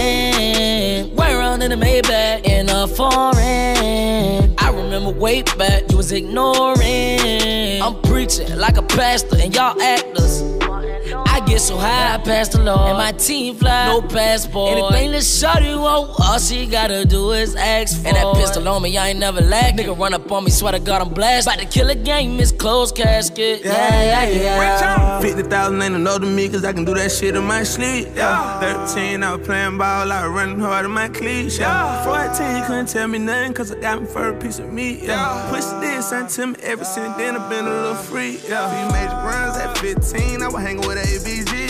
Way 1.14 1.32
around 1.32 1.62
in 1.62 1.70
the 1.70 1.76
Maybach 1.76 2.44
in 2.44 2.68
a 2.68 2.88
foreign. 2.88 4.52
I 4.58 4.70
remember 4.70 5.10
way 5.10 5.42
back, 5.42 5.88
you 5.90 5.96
was 5.96 6.10
ignoring. 6.10 7.80
I'm 7.80 8.02
preaching 8.02 8.56
like 8.58 8.78
a 8.78 8.82
pastor, 8.82 9.36
and 9.36 9.54
y'all 9.54 9.80
actors. 9.80 10.42
Get 11.46 11.60
so 11.60 11.76
high, 11.76 12.14
I 12.14 12.18
pass 12.18 12.48
the 12.48 12.60
law. 12.60 12.88
And 12.88 12.98
my 12.98 13.12
team 13.12 13.54
fly, 13.54 13.86
no 13.86 14.02
passport. 14.02 14.72
Anything 14.72 15.12
that 15.12 15.22
shawty 15.22 15.80
want, 15.80 16.10
all 16.18 16.38
she 16.40 16.66
gotta 16.66 17.04
do 17.04 17.30
is 17.30 17.54
ask 17.54 18.00
for. 18.00 18.08
And 18.08 18.16
that 18.16 18.34
pistol 18.34 18.68
on 18.68 18.82
me, 18.82 18.98
I 18.98 19.10
ain't 19.10 19.20
never 19.20 19.40
lack. 19.40 19.74
Nigga 19.76 19.96
run 19.96 20.12
up 20.12 20.30
on 20.32 20.42
me, 20.44 20.50
swear 20.50 20.72
to 20.72 20.80
God 20.80 21.02
I'm 21.02 21.14
blessed. 21.14 21.46
About 21.46 21.60
to 21.60 21.66
kill 21.66 21.88
a 21.88 21.94
game, 21.94 22.36
miss 22.36 22.50
closed 22.50 22.96
casket. 22.96 23.60
Yeah, 23.64 24.24
yeah, 24.24 24.28
yeah. 24.28 24.58
50,000 25.46 25.80
ain't 25.80 25.94
enough 25.94 26.20
to 26.20 26.26
me, 26.26 26.48
cause 26.48 26.64
I 26.64 26.72
can 26.72 26.84
do 26.84 26.92
that 26.94 27.12
shit 27.12 27.36
in 27.36 27.44
my 27.44 27.62
sleep. 27.62 28.08
Yeah. 28.16 28.58
13, 28.86 29.22
I 29.22 29.36
was 29.36 29.46
playing 29.46 29.78
ball, 29.78 30.10
I 30.10 30.26
was 30.26 30.36
running 30.36 30.58
hard 30.58 30.86
in 30.86 30.90
my 30.90 31.08
cleats. 31.08 31.56
Yeah. 31.56 32.02
14, 32.02 32.56
you 32.56 32.64
couldn't 32.64 32.88
tell 32.88 33.06
me 33.06 33.18
nothing, 33.18 33.54
cause 33.54 33.70
I 33.70 33.78
got 33.78 34.02
me 34.02 34.08
for 34.08 34.30
a 34.30 34.34
piece 34.36 34.58
of 34.58 34.72
meat. 34.72 35.04
Yeah. 35.04 35.48
Push 35.48 35.66
this 35.80 36.10
until 36.10 36.48
me 36.48 36.56
ever 36.62 36.84
since 36.84 37.16
then, 37.16 37.36
I've 37.36 37.48
been 37.48 37.64
a 37.64 37.70
little 37.70 37.94
free. 37.94 38.40
Yeah. 38.48 38.66
Few 38.74 38.92
major 38.92 39.14
runs 39.22 39.56
at 39.56 39.78
15, 39.78 40.42
I 40.42 40.48
was 40.48 40.60
hanging 40.60 40.84
with 40.84 40.98
ABG. 40.98 41.65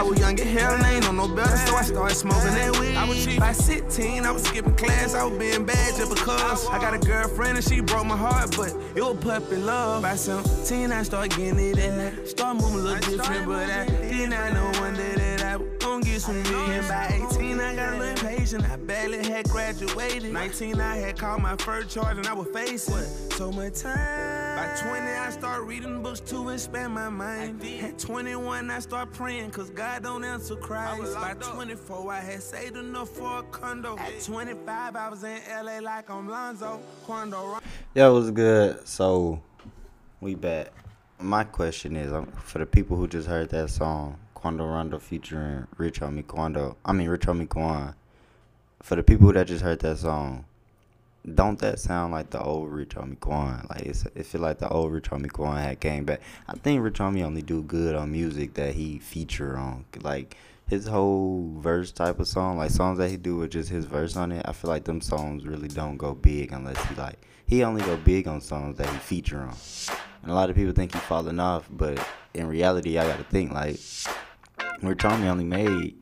I 0.00 0.02
was 0.02 0.18
young 0.18 0.40
and 0.40 0.48
hell, 0.48 0.72
and 0.72 0.82
ain't 0.86 1.06
on 1.06 1.16
no 1.18 1.28
better, 1.28 1.54
so 1.58 1.76
I 1.76 1.82
started 1.82 2.14
smoking 2.14 2.54
that 2.54 2.80
weed. 2.80 2.96
I 2.96 3.06
was 3.06 3.22
cheap. 3.22 3.38
By 3.38 3.52
16, 3.52 4.24
I 4.24 4.30
was 4.30 4.42
skipping 4.44 4.74
class, 4.74 5.14
I 5.14 5.24
was 5.24 5.38
being 5.38 5.66
bad 5.66 5.94
just 5.94 6.14
because 6.14 6.66
I 6.68 6.78
got 6.80 6.94
a 6.94 6.98
girlfriend 6.98 7.58
and 7.58 7.68
she 7.68 7.82
broke 7.82 8.06
my 8.06 8.16
heart, 8.16 8.56
but 8.56 8.74
it 8.94 9.02
was 9.02 9.18
puppy 9.22 9.56
love. 9.56 10.00
By 10.00 10.16
17, 10.16 10.90
I 10.90 11.02
started 11.02 11.36
getting 11.36 11.58
it 11.58 11.78
and 11.78 12.00
I 12.00 12.24
started 12.24 12.62
moving 12.62 12.78
a 12.78 12.82
little 12.82 13.18
different, 13.18 13.46
but 13.46 13.68
I 13.68 13.84
did 13.84 14.30
not 14.30 14.54
know 14.54 14.80
one 14.80 14.94
day 14.94 15.12
that 15.16 15.29
I 16.00 16.02
was 16.02 16.12
get 16.12 16.20
some 16.22 16.42
million. 16.44 16.88
By 16.88 17.26
18, 17.30 17.60
I 17.60 17.76
got 17.76 17.92
a 17.92 17.98
little 17.98 18.26
impatient, 18.26 18.64
I 18.64 18.76
barely 18.76 19.22
had 19.22 19.48
graduated. 19.48 20.32
19, 20.32 20.80
I 20.80 20.96
had 20.96 21.18
called 21.18 21.42
my 21.42 21.56
first 21.56 21.90
charge 21.90 22.16
and 22.16 22.26
I 22.26 22.32
was 22.32 22.48
facing 22.48 22.94
so 23.32 23.52
much 23.52 23.82
time. 23.82 24.56
By 24.56 24.80
20, 24.80 25.06
I 25.06 25.30
start 25.30 25.62
reading 25.64 26.02
books 26.02 26.20
to 26.20 26.48
expand 26.48 26.94
my 26.94 27.10
mind. 27.10 27.62
At 27.82 27.98
21, 27.98 28.70
I 28.70 28.78
start 28.78 29.12
praying, 29.12 29.50
cause 29.50 29.68
God 29.70 30.02
don't 30.02 30.24
answer 30.24 30.56
Christ. 30.56 31.14
By 31.14 31.34
24, 31.34 32.12
I 32.12 32.20
had 32.20 32.42
saved 32.42 32.76
enough 32.76 33.10
for 33.10 33.40
a 33.40 33.42
condo. 33.42 33.98
At 33.98 34.22
25, 34.22 34.96
I 34.96 35.08
was 35.08 35.24
in 35.24 35.38
LA 35.50 35.80
like 35.80 36.08
I'm 36.08 36.28
Lonzo. 36.28 36.80
Quando 37.04 37.60
Yo, 37.94 38.14
what's 38.14 38.30
good? 38.30 38.86
So, 38.88 39.42
we 40.20 40.34
back. 40.34 40.72
My 41.18 41.44
question 41.44 41.96
is, 41.96 42.10
um, 42.10 42.26
for 42.44 42.58
the 42.58 42.66
people 42.66 42.96
who 42.96 43.06
just 43.06 43.28
heard 43.28 43.50
that 43.50 43.68
song, 43.68 44.18
Quando 44.40 44.64
Rondo 44.64 44.98
featuring 44.98 45.66
Rich 45.76 46.00
Homie 46.00 46.26
Quando, 46.26 46.78
I 46.82 46.92
mean 46.92 47.10
Rich 47.10 47.26
Homie 47.26 47.46
Quan. 47.46 47.94
For 48.82 48.96
the 48.96 49.02
people 49.02 49.30
that 49.34 49.46
just 49.46 49.62
heard 49.62 49.80
that 49.80 49.98
song, 49.98 50.46
don't 51.34 51.58
that 51.58 51.78
sound 51.78 52.12
like 52.12 52.30
the 52.30 52.40
old 52.40 52.70
Rich 52.70 52.94
Homie 52.94 53.20
Quan? 53.20 53.66
Like 53.68 53.82
it's, 53.82 54.06
it 54.14 54.24
feel 54.24 54.40
like 54.40 54.56
the 54.56 54.70
old 54.70 54.92
Rich 54.92 55.10
Homie 55.10 55.30
Quan 55.30 55.58
had 55.58 55.78
came 55.80 56.06
back. 56.06 56.22
I 56.48 56.54
think 56.54 56.82
Rich 56.82 57.00
Homie 57.00 57.22
only 57.22 57.42
do 57.42 57.62
good 57.62 57.94
on 57.94 58.12
music 58.12 58.54
that 58.54 58.72
he 58.72 58.98
feature 58.98 59.58
on. 59.58 59.84
Like 60.00 60.38
his 60.66 60.86
whole 60.86 61.52
verse 61.58 61.92
type 61.92 62.18
of 62.18 62.26
song, 62.26 62.56
like 62.56 62.70
songs 62.70 62.96
that 62.96 63.10
he 63.10 63.18
do 63.18 63.36
with 63.36 63.50
just 63.50 63.68
his 63.68 63.84
verse 63.84 64.16
on 64.16 64.32
it. 64.32 64.46
I 64.48 64.52
feel 64.52 64.70
like 64.70 64.84
them 64.84 65.02
songs 65.02 65.46
really 65.46 65.68
don't 65.68 65.98
go 65.98 66.14
big 66.14 66.52
unless 66.52 66.82
he 66.86 66.94
like 66.94 67.18
he 67.44 67.62
only 67.62 67.82
go 67.82 67.98
big 67.98 68.26
on 68.26 68.40
songs 68.40 68.78
that 68.78 68.88
he 68.88 68.96
feature 69.00 69.42
on. 69.42 69.56
And 70.22 70.30
a 70.30 70.34
lot 70.34 70.48
of 70.48 70.56
people 70.56 70.72
think 70.72 70.94
he 70.94 70.98
falling 71.00 71.40
off, 71.40 71.68
but 71.70 72.02
in 72.32 72.46
reality, 72.46 72.98
I 72.98 73.06
gotta 73.06 73.24
think 73.24 73.52
like 73.52 73.78
Rich 74.82 74.98
Homie 75.00 75.26
only 75.28 75.44
made 75.44 75.94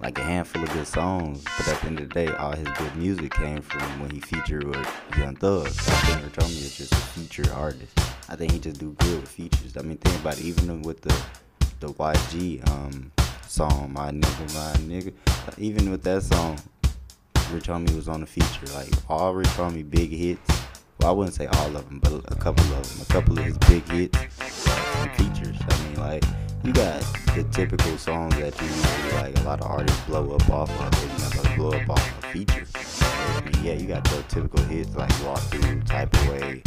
like 0.00 0.18
a 0.18 0.22
handful 0.22 0.62
of 0.62 0.70
good 0.72 0.86
songs, 0.86 1.42
but 1.56 1.66
at 1.68 1.80
the 1.80 1.86
end 1.86 2.00
of 2.00 2.08
the 2.10 2.14
day, 2.14 2.28
all 2.34 2.52
his 2.52 2.68
good 2.76 2.94
music 2.94 3.32
came 3.32 3.62
from 3.62 4.00
when 4.00 4.10
he 4.10 4.20
featured 4.20 4.64
with 4.64 4.88
Young 5.16 5.34
Thug. 5.34 5.66
I 5.66 5.70
think 5.70 6.24
Rich 6.24 6.34
Homie 6.34 6.62
is 6.62 6.76
just 6.76 6.92
a 6.92 6.96
feature 6.96 7.50
artist. 7.54 7.98
I 8.28 8.36
think 8.36 8.52
he 8.52 8.58
just 8.58 8.78
do 8.78 8.92
good 8.98 9.22
with 9.22 9.30
features. 9.30 9.76
I 9.78 9.82
mean, 9.82 9.96
think 9.96 10.20
about 10.20 10.38
it, 10.38 10.44
even 10.44 10.82
with 10.82 11.00
the 11.00 11.14
the 11.80 11.88
YG 11.88 12.68
um 12.70 13.10
song, 13.46 13.92
My 13.94 14.10
Nigga, 14.10 14.54
My 14.54 14.72
Nigga, 14.82 15.12
even 15.56 15.90
with 15.90 16.02
that 16.02 16.22
song, 16.22 16.58
Rich 17.50 17.68
Homie 17.68 17.94
was 17.96 18.08
on 18.08 18.20
the 18.20 18.26
feature. 18.26 18.66
Like 18.74 18.88
all 19.08 19.34
Rich 19.34 19.48
Homie 19.48 19.88
big 19.88 20.10
hits. 20.10 20.40
Well, 21.00 21.10
I 21.10 21.12
wouldn't 21.12 21.34
say 21.34 21.46
all 21.46 21.76
of 21.76 21.88
them, 21.88 21.98
but 22.00 22.12
a 22.30 22.34
couple 22.34 22.64
of 22.74 22.88
them. 22.88 23.06
A 23.08 23.12
couple 23.12 23.38
of 23.38 23.44
his 23.44 23.56
big 23.58 23.88
hits, 23.88 24.18
features. 25.16 25.56
I 25.68 25.84
mean, 25.84 25.96
like 25.96 26.24
you 26.64 26.72
got 26.72 27.00
the 27.34 27.44
typical 27.52 27.96
songs 27.98 28.34
that 28.36 28.60
you 28.60 28.66
usually 28.66 29.12
like 29.12 29.38
a 29.38 29.42
lot 29.42 29.60
of 29.60 29.66
artists 29.66 30.00
blow 30.06 30.32
up 30.32 30.50
off 30.50 30.70
of. 30.70 30.90
They're 31.00 31.18
not 31.18 31.34
gonna 31.34 31.56
blow 31.56 31.72
up 31.72 31.90
off 31.90 32.24
a 32.24 32.26
feature. 32.28 32.66
Yeah, 33.62 33.74
you 33.74 33.86
got 33.86 34.04
the 34.04 34.22
typical 34.28 34.62
hits 34.64 34.94
like 34.96 35.12
Walk 35.24 35.38
Through, 35.38 35.82
Type 35.82 36.12
of 36.14 36.28
Way, 36.28 36.62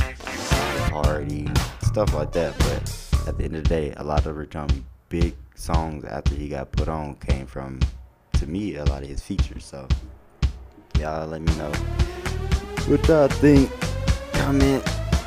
Party, 0.89 1.49
stuff 1.83 2.13
like 2.13 2.31
that. 2.33 2.57
But 2.59 3.27
at 3.27 3.37
the 3.37 3.43
end 3.43 3.55
of 3.55 3.63
the 3.63 3.69
day, 3.69 3.93
a 3.97 4.03
lot 4.03 4.25
of 4.25 4.37
Rich 4.37 4.55
big 5.09 5.35
songs 5.55 6.05
after 6.05 6.33
he 6.35 6.47
got 6.47 6.71
put 6.71 6.87
on 6.87 7.15
came 7.15 7.45
from, 7.45 7.79
to 8.33 8.47
me, 8.47 8.75
a 8.75 8.85
lot 8.85 9.03
of 9.03 9.09
his 9.09 9.21
features. 9.21 9.65
So 9.65 9.87
y'all 10.99 11.27
let 11.27 11.41
me 11.41 11.53
know 11.55 11.71
what 12.87 13.07
y'all 13.07 13.27
think. 13.27 13.69
Comment, 14.33 14.83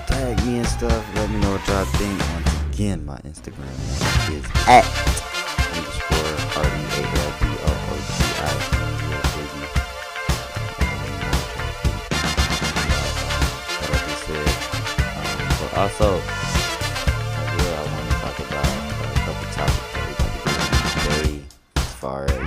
tag 0.06 0.44
me 0.46 0.58
and 0.58 0.66
stuff. 0.66 1.04
Let 1.14 1.30
me 1.30 1.38
know 1.40 1.52
what 1.52 1.68
y'all 1.68 1.84
think. 1.84 2.53
Again, 2.74 3.06
my 3.06 3.18
Instagram 3.18 3.70
is 4.34 4.44
at 4.66 4.84
underscore 5.76 6.34
R 6.58 6.66
E 6.66 6.82
A 6.90 7.06
L 7.06 7.30
B 7.38 7.46
O 7.46 7.70
O 7.70 8.02
T 8.02 8.18
I. 8.34 8.50
But 15.60 15.70
also, 15.78 16.08
I 16.10 17.42
will, 17.54 17.74
I 17.74 17.86
want 17.94 18.06
to 18.10 18.14
talk 18.18 18.36
about 18.42 18.66
a 18.66 19.22
couple 19.22 19.46
topics 19.54 19.88
that 19.94 20.02
we 20.08 20.12
got 20.18 20.30
to 20.34 20.38
into 20.50 20.90
today 20.98 21.46
as 21.76 21.92
far 21.94 22.20
as 22.24 22.32
um, 22.34 22.42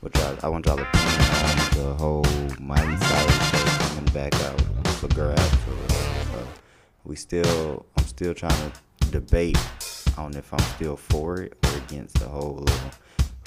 what 0.00 0.12
y'all, 0.16 0.36
I 0.42 0.48
want 0.48 0.64
y'all 0.64 0.78
to 0.78 0.82
opinion 0.82 1.20
on 1.44 1.56
the 1.76 1.92
whole 1.98 2.24
Miley 2.58 2.96
Cyrus 2.96 3.38
coming 3.86 4.10
back 4.14 4.32
out 4.46 4.58
for 4.96 5.08
grabs 5.08 5.58
real. 5.68 5.88
So 5.90 6.48
we 7.04 7.16
still, 7.16 7.84
I'm 7.98 8.06
still 8.06 8.32
trying 8.32 8.70
to 8.70 8.72
debate 9.14 9.56
on 10.18 10.34
if 10.34 10.52
I'm 10.52 10.58
still 10.74 10.96
for 10.96 11.40
it 11.40 11.56
or 11.64 11.76
against 11.86 12.18
the 12.18 12.26
whole 12.26 12.54
little 12.54 12.90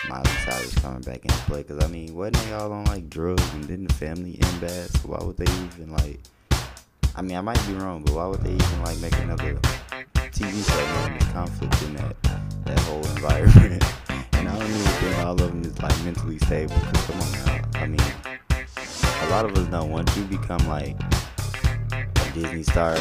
Miley 0.07 0.29
Cyrus 0.45 0.73
coming 0.75 1.01
back 1.01 1.25
into 1.25 1.35
play. 1.39 1.61
Cause 1.63 1.83
I 1.83 1.87
mean, 1.87 2.15
wasn't 2.15 2.37
they 2.37 2.53
all 2.53 2.71
on 2.71 2.85
like 2.85 3.09
drugs 3.09 3.43
and 3.53 3.67
didn't 3.67 3.89
the 3.89 3.93
family 3.95 4.39
end 4.41 4.61
bad? 4.61 4.89
So 4.89 5.09
why 5.09 5.21
would 5.21 5.35
they 5.35 5.51
even 5.51 5.91
like? 5.91 6.21
I 7.17 7.21
mean, 7.21 7.35
I 7.35 7.41
might 7.41 7.59
be 7.67 7.73
wrong, 7.73 8.01
but 8.01 8.13
why 8.13 8.27
would 8.27 8.41
they 8.43 8.53
even 8.53 8.83
like 8.83 8.97
make 8.99 9.17
another 9.19 9.55
TV 10.31 10.55
show 10.65 11.09
there's 11.09 11.33
conflict 11.33 11.81
in 11.81 11.95
that 11.95 12.15
that 12.63 12.79
whole 12.87 13.05
environment? 13.07 13.83
and 14.33 14.47
I 14.47 14.57
don't 14.57 14.69
even 14.69 14.79
think 14.79 15.17
all 15.17 15.33
of 15.33 15.37
them 15.39 15.63
is 15.63 15.77
like 15.83 16.03
mentally 16.05 16.37
stable. 16.39 16.75
Cause 16.75 17.05
come 17.07 17.19
on 17.19 17.31
now, 17.45 17.79
I 17.81 17.87
mean, 17.87 17.99
a 19.21 19.29
lot 19.31 19.43
of 19.43 19.57
us 19.57 19.67
know 19.67 19.83
once 19.83 20.15
you 20.15 20.23
become 20.23 20.65
like 20.69 20.95
Disney 22.41 22.61
star 22.61 22.95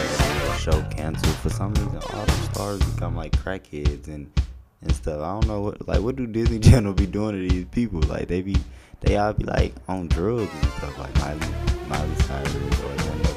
show 0.59 0.83
canceled 0.91 1.37
for 1.37 1.51
some 1.51 1.75
reason, 1.75 1.97
all 2.15 2.25
the 2.25 2.33
stars 2.53 2.83
become 2.95 3.15
like 3.15 3.33
crackheads 3.33 4.09
and 4.09 4.33
and 4.81 4.95
stuff. 4.95 5.21
I 5.21 5.33
don't 5.33 5.47
know 5.47 5.61
what 5.61 5.87
like 5.87 6.01
what 6.01 6.17
do 6.17 6.27
Disney 6.27 6.59
Channel 6.71 6.95
be 6.95 7.07
doing 7.07 7.33
to 7.33 7.55
these 7.55 7.67
people? 7.67 8.01
Like 8.01 8.29
they 8.29 8.41
be 8.41 8.57
they 9.01 9.19
all 9.19 9.35
be 9.35 9.45
like 9.45 9.75
on 9.89 10.09
drugs 10.09 10.51
and 10.63 10.73
stuff 10.73 10.99
like 10.99 11.15
Miley 11.17 11.47
Miley 11.87 12.15
Cyrus 12.23 12.55
or 12.57 12.93
end 12.93 13.27
up 13.27 13.37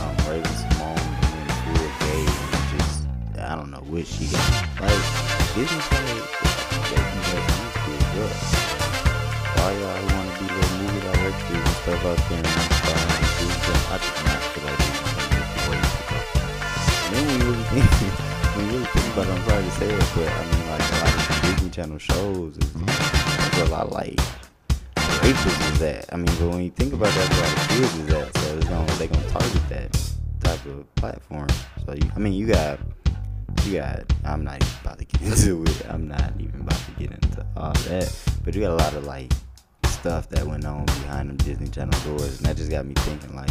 um, 0.00 0.16
Raven-Symoné 0.28 1.06
being 1.22 1.50
full 1.62 1.88
gay 2.02 2.26
and 2.26 2.78
just 2.78 3.06
I 3.38 3.54
don't 3.54 3.70
know 3.70 3.84
what 3.86 4.06
she 4.06 4.26
got. 4.26 4.50
Like 4.80 5.54
Disney 5.54 5.78
Channel 5.86 6.18
they 6.90 6.98
can 6.98 7.20
good 7.86 8.02
drugs. 8.10 8.50
All 9.54 9.72
y'all 9.72 10.02
wanna 10.16 10.34
be 10.40 10.46
little 10.52 10.78
movie 10.78 11.00
stuff 11.82 12.04
out 12.06 12.28
there 12.28 12.38
and 12.38 12.46
stuff. 12.46 13.92
I 13.94 13.98
just 13.98 14.33
really 17.44 17.62
think, 17.74 18.12
when 18.56 18.66
you 18.66 18.72
really 18.72 18.86
think 18.86 19.12
about 19.12 19.26
it, 19.26 19.30
I'm 19.30 19.48
sorry 19.48 19.64
to 19.64 19.70
say 19.72 19.88
it, 19.90 20.04
but 20.14 20.28
I 20.28 20.44
mean, 20.50 20.70
like 20.70 20.80
a 20.80 20.96
lot 21.04 21.14
of 21.14 21.42
Disney 21.42 21.70
Channel 21.70 21.98
shows 21.98 22.56
is 22.56 22.70
mm-hmm. 22.70 23.56
there's 23.56 23.68
a 23.68 23.72
lot 23.72 23.86
of 23.86 23.92
like 23.92 24.18
races 25.22 25.60
is 25.72 25.78
that. 25.80 26.06
I 26.12 26.16
mean, 26.16 26.26
but 26.38 26.48
when 26.48 26.62
you 26.62 26.70
think 26.70 26.92
about 26.92 27.12
that, 27.12 27.30
that's 27.30 27.68
where 27.68 27.80
the 27.80 27.88
kids 27.88 27.98
is 27.98 28.14
at. 28.14 28.36
So 28.36 28.56
it's 28.56 28.68
gonna, 28.68 28.92
they 28.94 29.06
gonna 29.08 29.28
target 29.28 29.68
that 29.68 30.12
type 30.40 30.64
of 30.66 30.94
platform. 30.94 31.48
So 31.84 31.94
you, 31.94 32.10
I 32.14 32.18
mean, 32.18 32.32
you 32.32 32.46
got, 32.46 32.78
you 33.64 33.80
got. 33.80 34.12
I'm 34.24 34.44
not 34.44 34.62
even 34.62 34.74
about 34.82 34.98
to 34.98 35.04
get 35.04 35.22
into 35.22 35.64
it. 35.64 35.86
I'm 35.88 36.08
not 36.08 36.32
even 36.38 36.60
about 36.60 36.78
to 36.78 36.90
get 36.98 37.12
into 37.12 37.46
all 37.56 37.72
that. 37.72 38.14
But 38.44 38.54
you 38.54 38.60
got 38.60 38.70
a 38.70 38.82
lot 38.82 38.94
of 38.94 39.04
like 39.04 39.32
stuff 39.86 40.28
that 40.30 40.46
went 40.46 40.64
on 40.64 40.84
behind 40.86 41.30
them 41.30 41.36
Disney 41.38 41.68
Channel 41.68 41.98
doors, 42.00 42.38
and 42.38 42.46
that 42.46 42.56
just 42.56 42.70
got 42.70 42.86
me 42.86 42.94
thinking 42.94 43.34
like, 43.34 43.50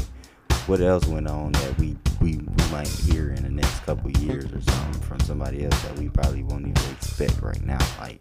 what 0.67 0.79
else 0.79 1.05
went 1.07 1.27
on 1.27 1.51
that 1.51 1.77
we 1.77 1.95
we, 2.21 2.37
we 2.37 2.71
might 2.71 2.87
hear 2.87 3.31
in 3.31 3.43
the 3.43 3.49
next 3.49 3.79
couple 3.81 4.09
years 4.11 4.45
or 4.45 4.61
something 4.61 5.01
from 5.01 5.19
somebody 5.21 5.65
else 5.65 5.81
that 5.83 5.97
we 5.99 6.09
probably 6.09 6.43
won't 6.43 6.67
even 6.67 6.91
expect 6.91 7.41
right 7.41 7.61
now, 7.63 7.79
like. 7.99 8.19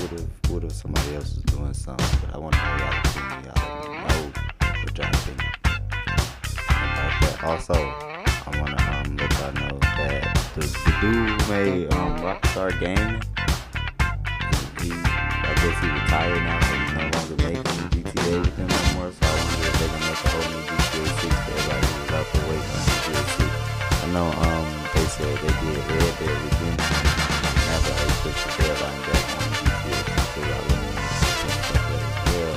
What 0.00 0.12
if, 0.14 0.50
what 0.50 0.64
if 0.64 0.72
somebody 0.72 1.14
else 1.14 1.36
is 1.36 1.42
doing 1.42 1.74
something? 1.74 2.06
But 2.22 2.34
I 2.34 2.38
want 2.38 2.54
to 2.54 2.62
know 2.62 2.76
y'all 2.78 3.00
opinion. 3.04 3.44
Y'all 3.44 3.84
know 4.08 4.32
what 4.82 4.96
y'all 4.96 5.12
think 5.12 5.42
about 5.60 7.20
that. 7.20 7.44
Also, 7.44 7.74
I 7.74 8.58
want 8.58 8.78
to 8.78 8.84
um, 8.84 9.16
let 9.18 9.30
y'all 9.32 9.52
know 9.52 9.78
that 9.78 10.50
the, 10.54 10.60
the 10.62 10.92
dude 11.02 11.42
who 11.42 11.52
made 11.52 11.92
um, 11.92 12.16
Rockstar 12.18 12.70
Gaming, 12.80 13.20
he, 14.80 14.90
I 14.90 15.54
guess 15.60 15.76
he 15.82 15.88
retired 15.90 16.42
now, 16.44 16.60
so 16.60 16.72
he's 16.78 16.92
no 16.94 17.02
longer 17.18 17.36
making 17.44 18.02
GTA 18.02 18.40
with 18.40 18.56
them 18.56 18.68
no 18.68 18.94
more. 18.94 19.12
So 19.12 19.29
they're 19.80 19.88
gonna 19.88 20.12
make 20.12 20.20
a 20.20 20.28
whole 20.28 20.44
new 20.52 20.60
GTA 20.60 21.08
6 21.08 21.40
for 21.40 21.56
everybody 21.56 21.88
out 22.12 22.28
waiting 22.52 22.68
on 22.68 22.84
GTA 22.84 23.24
6. 23.40 24.04
I 24.04 24.12
know 24.12 24.28
um, 24.28 24.66
they 24.92 25.06
said 25.08 25.32
they 25.40 25.54
did 25.56 25.80
Red 25.88 26.12
Dead 26.20 26.36
Redemption. 26.36 26.76
Now 26.76 27.80
that 27.80 27.96
they 27.96 28.12
pushed 28.20 28.44
the 28.44 28.50
deadline 28.60 29.00
back 29.08 29.24
on 29.40 29.48
GTA 29.56 30.04
6, 30.04 30.20
so 30.20 30.40
y'all 30.44 30.68
let 30.68 30.76
me 30.76 30.88
know 30.92 31.00
that 31.00 31.64
as 31.64 32.28
well. 32.28 32.56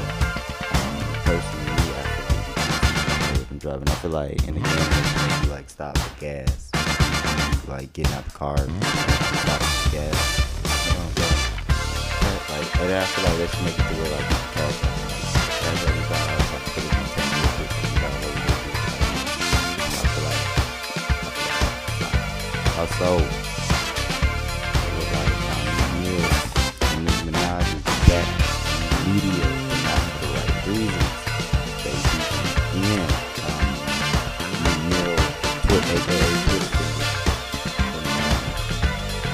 Um, 0.76 0.96
personally, 1.24 1.88
I 1.96 2.12
feel 3.48 3.60
driving. 3.64 3.88
I 3.88 3.96
feel 4.04 4.12
like 4.12 4.44
in 4.44 4.54
the 4.56 4.64
game, 4.68 5.44
you 5.44 5.50
like 5.50 5.70
stop 5.70 5.98
for 5.98 6.20
gas, 6.20 6.72
like 7.70 7.94
getting 7.94 8.14
out 8.16 8.26
the 8.26 8.32
car, 8.32 8.60
and 8.60 8.84
stop 8.84 9.64
for 9.64 9.96
gas. 9.96 10.20
You 10.84 11.00
Like, 12.52 12.68
and 12.84 12.92
I 12.92 13.06
feel 13.08 13.24
like 13.24 13.38
they 13.40 13.48
should 13.48 13.64
make 13.64 13.80
it 13.80 13.88
to 13.88 13.94
where 13.96 14.12
like 14.12 14.28
you 14.30 14.38
cash 14.60 16.43
kind 25.18 25.68
of 25.68 25.90
knew 26.00 26.22
Nicki 27.04 27.22
Minaj 27.26 27.68
is 27.74 27.84
back 28.08 28.28
in 29.08 29.26
for 30.14 30.22
the 30.22 30.28
right 30.34 30.62
reasons. 30.68 31.12
Again, 32.74 33.10
um, 33.48 33.66
and, 34.68 34.94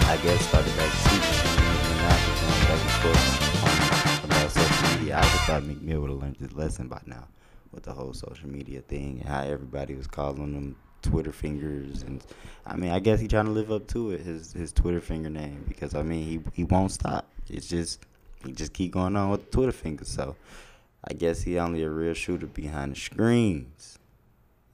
I 0.08 0.10
guess 0.24 0.39
started 0.48 0.75
back 0.78 0.92
some 0.94 1.20
Nicki 1.20 1.84
Minaj 1.89 2.22
going 2.39 2.63
back 2.63 2.82
and 2.82 2.96
forth 3.01 4.24
about 4.24 4.50
social 4.51 4.88
media. 5.00 5.13
I 5.18 5.22
just 5.22 5.44
thought 5.44 5.63
Meek 5.66 5.82
Mill 5.82 6.00
would 6.01 6.12
have 6.12 6.20
learned 6.22 6.38
his 6.38 6.54
lesson 6.54 6.88
by 6.88 7.01
now 7.06 7.28
with 7.72 7.84
the 7.84 7.92
whole 7.92 8.13
social 8.13 8.48
media 8.50 8.82
thing 8.82 9.20
and 9.20 9.28
how 9.30 9.42
everybody 9.42 9.96
was 9.96 10.08
calling 10.08 10.54
him 10.54 10.75
Twitter 11.01 11.32
fingers 11.32 12.01
and 12.03 12.24
I 12.65 12.75
mean 12.75 12.91
I 12.91 13.00
guess 13.00 13.20
he 13.20 13.27
trying 13.27 13.46
to 13.46 13.51
live 13.51 13.72
up 13.72 13.88
to 13.88 14.12
it 14.12 14.22
his 14.22 14.53
his 14.53 14.72
Twitter 14.72 15.01
finger 15.01 15.29
name 15.29 15.65
because 15.68 15.96
I 15.96 16.03
mean 16.03 16.25
he 16.25 16.39
he 16.53 16.63
won't 16.63 16.91
stop. 16.91 17.27
It's 17.50 17.68
just 17.68 18.06
he 18.46 18.51
just 18.51 18.74
keep 18.74 18.91
going 18.91 19.15
on 19.15 19.29
with 19.29 19.51
Twitter 19.51 19.72
fingers. 19.72 20.10
So 20.10 20.36
I 21.03 21.13
guess 21.13 21.41
he 21.41 21.58
only 21.60 21.84
a 21.84 21.89
real 21.89 22.13
shooter 22.13 22.48
behind 22.48 22.94
the 22.94 23.00
screens. 23.00 24.00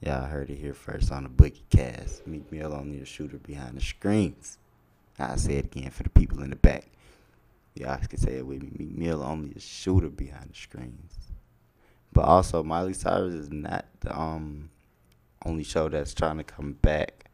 Yeah, 0.00 0.22
I 0.22 0.26
heard 0.26 0.50
it 0.50 0.56
here 0.56 0.74
first 0.74 1.10
on 1.10 1.22
the 1.22 1.28
Boogie 1.28 1.62
Cast. 1.70 2.26
Meek 2.26 2.50
Mill 2.52 2.74
only 2.74 3.00
a 3.00 3.04
shooter 3.04 3.38
behind 3.38 3.76
the 3.76 3.80
screens. 3.80 4.58
I 5.18 5.36
say 5.36 5.54
it 5.54 5.66
again 5.66 5.90
for 5.90 6.02
the 6.02 6.10
people 6.10 6.42
in 6.42 6.50
the 6.50 6.56
back. 6.56 6.88
Y'all 7.74 7.98
can 7.98 8.18
say 8.18 8.36
it 8.36 8.46
with 8.46 8.62
me. 8.62 8.70
Meek 8.78 8.96
Mill 8.96 9.22
only 9.22 9.52
a 9.56 9.60
shooter 9.60 10.08
behind 10.08 10.50
the 10.50 10.54
screens. 10.54 11.14
But 12.12 12.24
also, 12.24 12.62
Miley 12.62 12.94
Cyrus 12.94 13.34
is 13.34 13.50
not 13.50 13.86
the 14.00 14.18
um 14.18 14.70
only 15.44 15.64
show 15.64 15.88
that's 15.88 16.14
trying 16.14 16.38
to 16.38 16.44
come 16.44 16.72
back. 16.82 17.30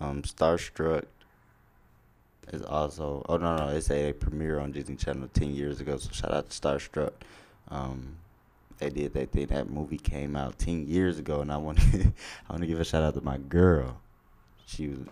Um, 0.00 0.22
Starstruck 0.22 1.04
is 2.52 2.62
also. 2.62 3.24
Oh 3.28 3.36
no, 3.36 3.56
no, 3.56 3.68
it's 3.68 3.90
a 3.90 4.12
premiere 4.12 4.58
on 4.58 4.72
Disney 4.72 4.96
Channel 4.96 5.28
ten 5.32 5.54
years 5.54 5.80
ago. 5.80 5.96
So 5.96 6.10
shout 6.12 6.32
out 6.32 6.50
to 6.50 6.60
Starstruck. 6.60 7.12
Um, 7.68 8.16
they 8.78 8.90
did 8.90 9.14
that 9.14 9.30
thing. 9.30 9.46
That 9.46 9.70
movie 9.70 9.98
came 9.98 10.34
out 10.36 10.58
ten 10.58 10.86
years 10.86 11.18
ago, 11.18 11.40
and 11.40 11.52
I 11.52 11.56
want 11.56 11.78
to 11.80 12.00
I 12.48 12.52
want 12.52 12.62
to 12.62 12.66
give 12.66 12.80
a 12.80 12.84
shout 12.84 13.02
out 13.02 13.14
to 13.14 13.20
my 13.20 13.38
girl. 13.38 14.00
She 14.66 14.88
was 14.88 15.06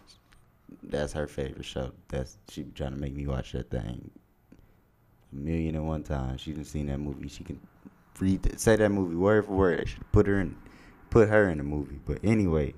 that's 0.83 1.13
her 1.13 1.27
favorite 1.27 1.65
show. 1.65 1.93
That's 2.09 2.37
she 2.49 2.65
trying 2.75 2.93
to 2.93 2.99
make 2.99 3.15
me 3.15 3.27
watch 3.27 3.53
that 3.53 3.71
thing 3.71 4.11
a 5.33 5.37
million 5.37 5.75
and 5.75 5.87
one 5.87 6.03
times. 6.03 6.41
She 6.41 6.53
done 6.53 6.65
seen 6.65 6.87
that 6.87 6.99
movie. 6.99 7.29
She 7.29 7.45
can 7.45 7.61
read 8.19 8.43
th- 8.43 8.59
say 8.59 8.77
that 8.77 8.91
movie 8.91 9.17
word 9.17 9.47
for 9.47 9.53
word. 9.53 9.81
They 9.81 9.85
should 9.87 10.13
put 10.13 10.27
her 10.27 10.41
in 10.41 10.57
put 11.11 11.29
her 11.29 11.49
in 11.49 11.59
the 11.59 11.65
movie. 11.65 12.01
But 12.05 12.19
anyway. 12.25 12.75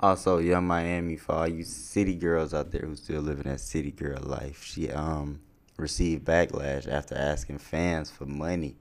Also, 0.00 0.38
Yung 0.38 0.66
Miami 0.66 1.16
for 1.16 1.32
all 1.32 1.48
you 1.48 1.62
city 1.62 2.16
girls 2.16 2.52
out 2.52 2.72
there 2.72 2.80
who 2.80 2.96
still 2.96 3.22
living 3.22 3.44
that 3.44 3.60
city 3.60 3.92
girl 3.92 4.18
life. 4.22 4.64
She 4.64 4.90
um 4.90 5.40
received 5.76 6.24
backlash 6.24 6.88
after 6.88 7.14
asking 7.16 7.58
fans 7.58 8.10
for 8.10 8.26
money 8.26 8.76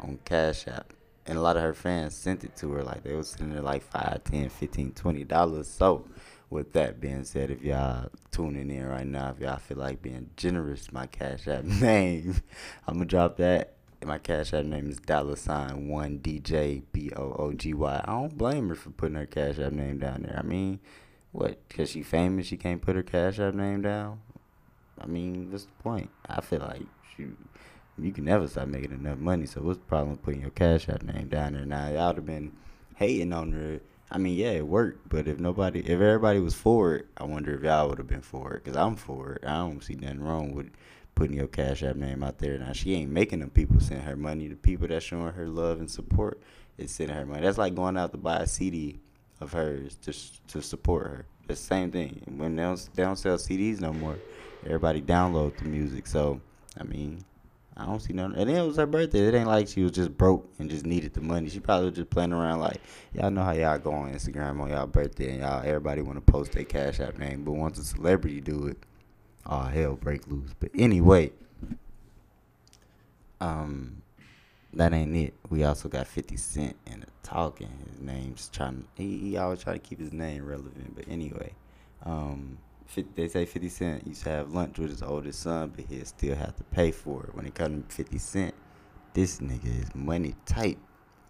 on 0.00 0.18
Cash 0.24 0.66
App. 0.68 0.92
And 1.26 1.38
a 1.38 1.40
lot 1.40 1.56
of 1.56 1.62
her 1.62 1.74
fans 1.74 2.14
sent 2.14 2.42
it 2.42 2.56
to 2.56 2.72
her 2.72 2.82
like 2.82 3.04
they 3.04 3.14
was 3.14 3.28
sending 3.28 3.62
like 3.62 3.82
5 3.82 4.24
10 4.24 4.48
15 4.48 4.92
20 4.92 5.24
dollars 5.24 5.68
so 5.68 6.04
with 6.50 6.72
that 6.72 7.00
being 7.00 7.24
said 7.24 7.50
if 7.50 7.62
y'all 7.62 8.10
tuning 8.32 8.70
in 8.70 8.84
right 8.84 9.06
now 9.06 9.30
if 9.30 9.38
y'all 9.40 9.56
feel 9.56 9.78
like 9.78 10.02
being 10.02 10.28
generous 10.36 10.92
my 10.92 11.06
cash 11.06 11.46
app 11.46 11.62
name 11.80 12.34
i'm 12.88 12.94
gonna 12.94 13.06
drop 13.06 13.36
that 13.36 13.76
my 14.06 14.18
cash 14.18 14.52
app 14.52 14.64
name 14.64 14.90
is 14.90 14.98
dollar 14.98 15.36
sign 15.36 15.88
one 15.88 16.18
dj 16.18 16.82
b-o-o-g-y 16.92 18.00
i 18.04 18.10
don't 18.10 18.36
blame 18.36 18.68
her 18.68 18.74
for 18.74 18.90
putting 18.90 19.16
her 19.16 19.26
cash 19.26 19.58
app 19.58 19.72
name 19.72 19.98
down 19.98 20.22
there 20.22 20.38
i 20.38 20.42
mean 20.42 20.78
what 21.32 21.56
because 21.68 21.90
she 21.90 22.02
famous 22.02 22.46
she 22.46 22.56
can't 22.56 22.82
put 22.82 22.96
her 22.96 23.02
cash 23.02 23.38
app 23.38 23.54
name 23.54 23.82
down 23.82 24.20
i 25.00 25.06
mean 25.06 25.50
what's 25.50 25.64
the 25.64 25.82
point 25.82 26.10
i 26.28 26.40
feel 26.40 26.60
like 26.60 26.82
she 27.16 27.26
you 27.98 28.12
can 28.12 28.24
never 28.24 28.48
stop 28.48 28.68
making 28.68 28.92
enough 28.92 29.18
money. 29.18 29.46
So 29.46 29.60
what's 29.60 29.78
the 29.78 29.84
problem 29.84 30.16
putting 30.16 30.40
your 30.40 30.50
cash 30.50 30.88
app 30.88 31.02
name 31.02 31.28
down 31.28 31.54
there? 31.54 31.66
Now 31.66 31.88
y'all 31.88 32.14
have 32.14 32.26
been 32.26 32.52
hating 32.96 33.32
on 33.32 33.52
her. 33.52 33.80
I 34.10 34.18
mean, 34.18 34.36
yeah, 34.36 34.50
it 34.50 34.66
worked, 34.66 35.08
but 35.08 35.26
if 35.26 35.38
nobody, 35.38 35.80
if 35.80 35.88
everybody 35.88 36.38
was 36.38 36.54
for 36.54 36.96
it, 36.96 37.06
I 37.16 37.24
wonder 37.24 37.54
if 37.54 37.62
y'all 37.62 37.88
would 37.88 37.98
have 37.98 38.06
been 38.06 38.20
for 38.22 38.54
it. 38.54 38.64
Cause 38.64 38.76
I'm 38.76 38.96
for 38.96 39.34
it. 39.34 39.44
I 39.46 39.58
don't 39.58 39.82
see 39.82 39.94
nothing 39.94 40.22
wrong 40.22 40.52
with 40.52 40.70
putting 41.14 41.36
your 41.36 41.46
cash 41.46 41.82
app 41.82 41.96
name 41.96 42.22
out 42.22 42.38
there. 42.38 42.58
Now 42.58 42.72
she 42.72 42.94
ain't 42.94 43.10
making 43.10 43.40
them 43.40 43.50
people 43.50 43.80
send 43.80 44.02
her 44.02 44.16
money. 44.16 44.48
The 44.48 44.56
people 44.56 44.88
that's 44.88 45.04
showing 45.04 45.32
her 45.32 45.46
love 45.46 45.78
and 45.78 45.90
support 45.90 46.40
is 46.78 46.90
sending 46.90 47.16
her 47.16 47.26
money. 47.26 47.42
That's 47.42 47.58
like 47.58 47.74
going 47.74 47.96
out 47.96 48.12
to 48.12 48.18
buy 48.18 48.38
a 48.38 48.46
CD 48.46 49.00
of 49.40 49.52
hers 49.52 49.96
to 50.02 50.12
to 50.48 50.62
support 50.62 51.06
her. 51.06 51.26
The 51.46 51.56
same 51.56 51.90
thing. 51.90 52.22
When 52.36 52.56
they 52.56 52.62
don't, 52.62 52.88
they 52.94 53.02
don't 53.02 53.16
sell 53.16 53.36
CDs 53.36 53.80
no 53.80 53.92
more, 53.92 54.18
everybody 54.64 55.02
download 55.02 55.56
the 55.58 55.64
music. 55.64 56.06
So 56.06 56.40
I 56.78 56.84
mean. 56.84 57.24
I 57.74 57.86
don't 57.86 58.00
see 58.00 58.12
nothing. 58.12 58.36
And 58.36 58.50
then 58.50 58.56
it 58.56 58.66
was 58.66 58.76
her 58.76 58.86
birthday. 58.86 59.20
It 59.28 59.34
ain't 59.34 59.48
like 59.48 59.66
she 59.66 59.82
was 59.82 59.92
just 59.92 60.16
broke 60.16 60.46
and 60.58 60.68
just 60.68 60.84
needed 60.84 61.14
the 61.14 61.22
money. 61.22 61.48
She 61.48 61.58
probably 61.58 61.86
was 61.86 61.96
just 61.96 62.10
playing 62.10 62.32
around 62.32 62.60
like 62.60 62.80
y'all 63.14 63.30
know 63.30 63.42
how 63.42 63.52
y'all 63.52 63.78
go 63.78 63.92
on 63.92 64.12
Instagram 64.12 64.60
on 64.60 64.68
y'all 64.68 64.86
birthday 64.86 65.30
and 65.30 65.40
y'all 65.40 65.62
everybody 65.64 66.02
want 66.02 66.24
to 66.24 66.32
post 66.32 66.52
their 66.52 66.64
cash 66.64 67.00
app 67.00 67.18
name, 67.18 67.44
but 67.44 67.52
once 67.52 67.78
a 67.78 67.84
celebrity 67.84 68.40
do 68.40 68.66
it, 68.66 68.76
oh 69.46 69.62
hell 69.62 69.96
break 69.96 70.26
loose. 70.28 70.54
But 70.58 70.70
anyway, 70.74 71.32
um, 73.40 74.02
that 74.74 74.92
ain't 74.92 75.16
it. 75.16 75.34
We 75.50 75.64
also 75.64 75.88
got 75.88 76.06
Fifty 76.06 76.36
Cent 76.36 76.76
in 76.86 77.00
the 77.00 77.06
talking. 77.22 77.70
His 77.90 78.00
name's 78.00 78.48
trying. 78.48 78.86
He, 78.96 79.18
he 79.18 79.36
always 79.36 79.62
try 79.62 79.72
to 79.74 79.78
keep 79.78 80.00
his 80.00 80.12
name 80.12 80.44
relevant. 80.44 80.94
But 80.94 81.06
anyway, 81.08 81.52
um, 82.04 82.58
they 83.14 83.28
say 83.28 83.46
50 83.46 83.68
Cent 83.68 84.06
used 84.06 84.24
to 84.24 84.30
have 84.30 84.52
lunch 84.52 84.78
with 84.78 84.90
his 84.90 85.02
oldest 85.02 85.40
son, 85.40 85.72
but 85.74 85.86
he'll 85.86 86.04
still 86.04 86.36
have 86.36 86.56
to 86.56 86.64
pay 86.64 86.90
for 86.90 87.24
it. 87.24 87.34
When 87.34 87.46
it 87.46 87.54
comes 87.54 87.84
to 87.88 87.94
50 87.94 88.18
Cent, 88.18 88.54
this 89.14 89.38
nigga 89.38 89.82
is 89.82 89.94
money 89.94 90.34
tight. 90.46 90.78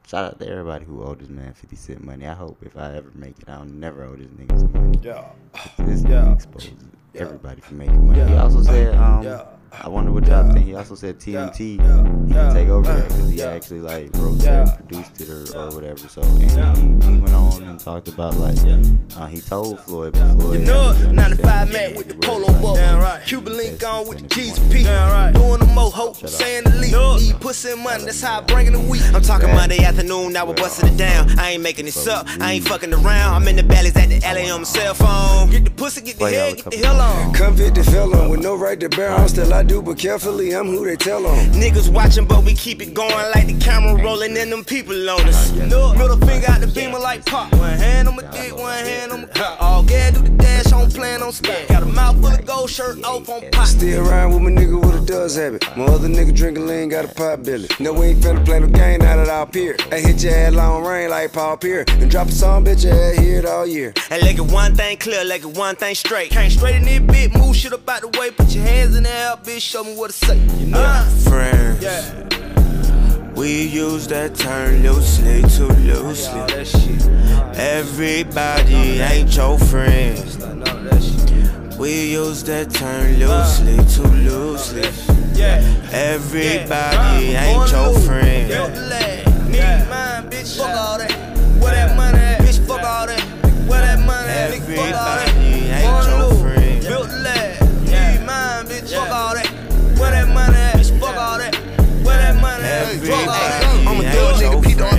Shout 0.06 0.24
out 0.24 0.38
to 0.40 0.48
everybody 0.48 0.84
who 0.84 1.02
owed 1.04 1.20
this 1.20 1.28
man 1.28 1.52
50 1.54 1.76
Cent 1.76 2.04
money. 2.04 2.26
I 2.26 2.34
hope 2.34 2.58
if 2.62 2.76
I 2.76 2.96
ever 2.96 3.10
make 3.14 3.38
it, 3.38 3.48
I'll 3.48 3.64
never 3.64 4.04
owe 4.04 4.14
this 4.16 4.26
nigga 4.28 4.58
some 4.60 4.72
money. 4.72 4.98
Yeah. 5.02 5.24
This 5.78 6.02
Yeah. 6.02 6.08
nigga 6.24 6.34
exposes 6.34 6.72
everybody 7.14 7.60
for 7.60 7.74
making 7.74 8.06
money. 8.06 8.24
He 8.24 8.34
also 8.36 8.62
said, 8.62 8.94
um, 8.96 9.22
Yeah. 9.22 9.44
I 9.80 9.88
wonder 9.88 10.12
what 10.12 10.26
y'all 10.26 10.52
think. 10.52 10.66
He 10.66 10.74
also 10.74 10.94
said 10.94 11.18
TNT 11.18 11.56
he 11.58 11.76
can 11.78 12.54
take 12.54 12.68
over 12.68 12.92
that 12.92 13.08
because 13.08 13.30
he 13.30 13.42
actually 13.42 13.80
like 13.80 14.10
wrote 14.14 14.38
that, 14.40 14.78
and 14.78 14.88
produced 14.88 15.20
it 15.20 15.28
or, 15.30 15.58
or 15.58 15.70
whatever. 15.74 15.98
So 16.08 16.20
and 16.22 17.02
he, 17.02 17.08
he 17.10 17.18
went 17.18 17.34
on 17.34 17.62
and 17.62 17.80
talked 17.80 18.08
about 18.08 18.36
like 18.36 18.58
uh, 19.16 19.26
he 19.26 19.40
told 19.40 19.80
Floyd, 19.80 20.12
but 20.12 20.34
Floyd 20.36 20.60
You 20.60 20.66
know 20.66 20.92
had 20.92 21.04
it, 21.04 21.08
to 21.08 21.12
95 21.14 21.68
say 21.72 21.88
Mac 21.88 21.96
with 21.98 22.08
the 22.08 22.14
polo 22.14 22.46
was 22.46 22.52
buckle. 22.54 22.74
like- 22.74 23.02
right. 23.02 23.22
Cuban 23.26 23.56
link 23.56 23.82
on 23.84 24.08
with 24.08 24.18
the 24.20 24.26
G's 24.34 24.58
and 24.58 24.70
P. 24.72 24.82
Doing 24.82 25.58
the 25.60 25.66
moho, 25.66 26.28
saying 26.28 26.64
the 26.64 26.70
least. 26.76 26.92
Eat 27.22 27.40
pussy 27.40 27.70
and 27.72 27.80
money, 27.82 28.04
that's 28.04 28.20
how 28.20 28.38
I 28.38 28.40
bring 28.42 28.66
in 28.66 28.74
the 28.74 28.80
week. 28.80 29.02
I'm 29.14 29.22
talking 29.22 29.48
Monday 29.54 29.82
afternoon, 29.84 30.32
now 30.34 30.44
we're 30.46 30.54
busting 30.54 30.92
it 30.92 30.96
down. 30.96 31.38
I 31.38 31.52
ain't 31.52 31.62
making 31.62 31.86
this 31.86 32.06
up, 32.06 32.26
I 32.40 32.52
ain't 32.52 32.68
fucking 32.68 32.92
around. 32.92 33.34
I'm 33.42 33.48
in 33.48 33.56
the 33.56 33.62
valleys 33.62 33.96
at 33.96 34.08
the 34.10 34.22
alley 34.26 34.50
on 34.50 34.60
my 34.60 34.64
cell 34.64 34.94
phone. 34.94 35.50
Get 35.50 35.64
the 35.64 35.70
pussy, 35.70 36.02
get 36.02 36.18
the 36.18 36.28
head, 36.30 36.56
get 36.56 36.70
the 36.70 36.76
hell 36.76 37.00
on. 37.00 37.32
Come 37.32 37.56
fit 37.56 37.74
the 37.74 37.82
felon 37.84 38.28
with 38.28 38.40
no 38.40 38.54
right 38.54 38.78
to 38.78 38.88
bear 38.90 39.10
on. 39.12 39.28
Still 39.28 39.52
I 39.62 39.64
do, 39.64 39.80
but 39.80 39.96
carefully 39.96 40.56
I'm 40.56 40.66
who 40.66 40.84
they 40.84 40.96
tell 40.96 41.24
on. 41.24 41.38
Niggas 41.52 41.88
watching, 41.88 42.26
but 42.26 42.42
we 42.42 42.52
keep 42.52 42.82
it 42.82 42.94
going 42.94 43.14
like 43.32 43.46
the 43.46 43.56
camera 43.60 43.94
rolling 44.02 44.36
and 44.36 44.50
them 44.50 44.64
people 44.64 45.08
on 45.08 45.20
us. 45.28 45.52
Ah, 45.52 45.94
middle 45.96 46.16
finger 46.16 46.50
out 46.50 46.60
the 46.60 46.66
beamer 46.66 46.98
like 46.98 47.24
pop. 47.24 47.52
One 47.52 47.78
hand 47.78 48.08
on 48.08 48.16
my 48.16 48.24
dick, 48.32 48.56
one 48.56 48.84
hand 48.84 49.12
on 49.12 49.20
my 49.20 49.28
cock. 49.28 49.62
All 49.62 49.84
gas 49.84 50.14
do 50.14 50.22
the 50.22 50.30
dash, 50.30 50.72
on 50.72 50.90
plan 50.90 51.22
on 51.22 51.30
spot. 51.30 51.68
Got 51.68 51.84
a 51.84 51.86
mouth 51.86 52.20
full 52.20 52.32
of 52.32 52.44
gold 52.44 52.70
shirt 52.70 53.04
off 53.04 53.28
on 53.28 53.48
pop. 53.52 53.66
Still 53.68 54.04
around 54.04 54.32
with 54.32 54.42
my 54.42 54.50
nigga 54.50 54.84
with 54.84 55.00
a 55.00 55.06
does 55.06 55.36
habit. 55.36 55.64
My 55.76 55.84
other 55.84 56.08
nigga 56.08 56.34
drinking 56.34 56.66
lean, 56.66 56.88
got 56.88 57.04
a 57.04 57.14
pot 57.14 57.44
belly. 57.44 57.68
No, 57.78 57.92
we 57.92 58.06
ain't 58.06 58.18
finna 58.20 58.44
play 58.44 58.58
no 58.58 58.66
game 58.66 58.98
now 58.98 59.14
that 59.14 59.28
I'll 59.28 59.46
peer. 59.46 59.76
I 59.92 60.00
hit 60.00 60.24
your 60.24 60.34
ass 60.34 60.54
long 60.54 60.82
rain 60.82 61.08
like 61.10 61.32
Paul 61.32 61.56
Pierce. 61.56 61.86
And 61.88 62.10
drop 62.10 62.26
a 62.26 62.32
song, 62.32 62.64
bitch, 62.64 62.82
your 62.82 62.94
ass 62.94 63.16
hear 63.16 63.38
it 63.38 63.46
all 63.46 63.64
year. 63.64 63.94
And 64.10 64.22
let 64.22 64.34
it 64.34 64.40
one 64.40 64.74
thing 64.74 64.96
clear, 64.96 65.22
let 65.22 65.42
it 65.42 65.46
one 65.56 65.76
thing 65.76 65.94
straight. 65.94 66.32
Came 66.32 66.50
straight 66.50 66.74
in 66.74 66.82
this 66.82 66.98
bit, 66.98 67.38
move 67.38 67.54
shit 67.54 67.72
up 67.72 67.88
out 67.88 68.00
the 68.00 68.18
way. 68.18 68.32
Put 68.32 68.52
your 68.54 68.64
hands 68.64 68.96
in 68.96 69.04
the 69.04 69.10
air, 69.10 69.36
bitch, 69.36 69.51
show 69.60 69.84
me 69.84 69.94
what 69.94 70.10
to 70.10 70.16
say. 70.26 70.38
You 70.58 70.66
know? 70.66 70.80
Uh, 70.80 71.04
friends. 71.28 71.82
Yeah. 71.82 73.32
We 73.34 73.66
use 73.66 74.06
that 74.08 74.34
term 74.34 74.82
loosely, 74.82 75.42
too 75.42 75.66
loosely. 75.82 76.40
All 76.40 76.46
that 76.46 76.66
shit. 76.66 77.06
Everybody 77.58 79.00
ain't 79.00 79.34
your 79.34 79.58
friend. 79.58 80.38
None 80.38 80.62
of 80.62 80.84
that 80.84 81.02
shit. 81.02 81.78
We 81.78 82.12
use 82.12 82.42
uh, 82.42 82.46
that 82.46 82.70
term 82.70 83.14
loosely, 83.18 83.76
too 83.94 84.08
loosely. 84.28 84.88
Yeah. 85.34 85.60
Everybody 85.92 87.34
ain't 87.34 87.70
your 87.70 87.98
friend. 88.00 88.48
Built 88.48 88.74
the 88.74 88.80
lag. 88.82 89.26
Need 89.48 89.88
mine, 89.88 90.30
bitch. 90.30 90.56
Fuck 90.58 90.76
all 90.76 90.98
that. 90.98 91.12
Where 91.60 91.72
that 91.72 91.96
money 91.96 92.18
at? 92.18 92.40
Bitch, 92.40 92.66
fuck 92.66 92.82
all 92.82 93.06
that. 93.06 93.20
Where 93.68 93.80
that 93.80 93.98
money 94.06 94.28
at? 94.28 94.50
Fuck 94.52 94.78
all 94.78 95.16
that. 95.16 95.28
Everybody 95.28 95.31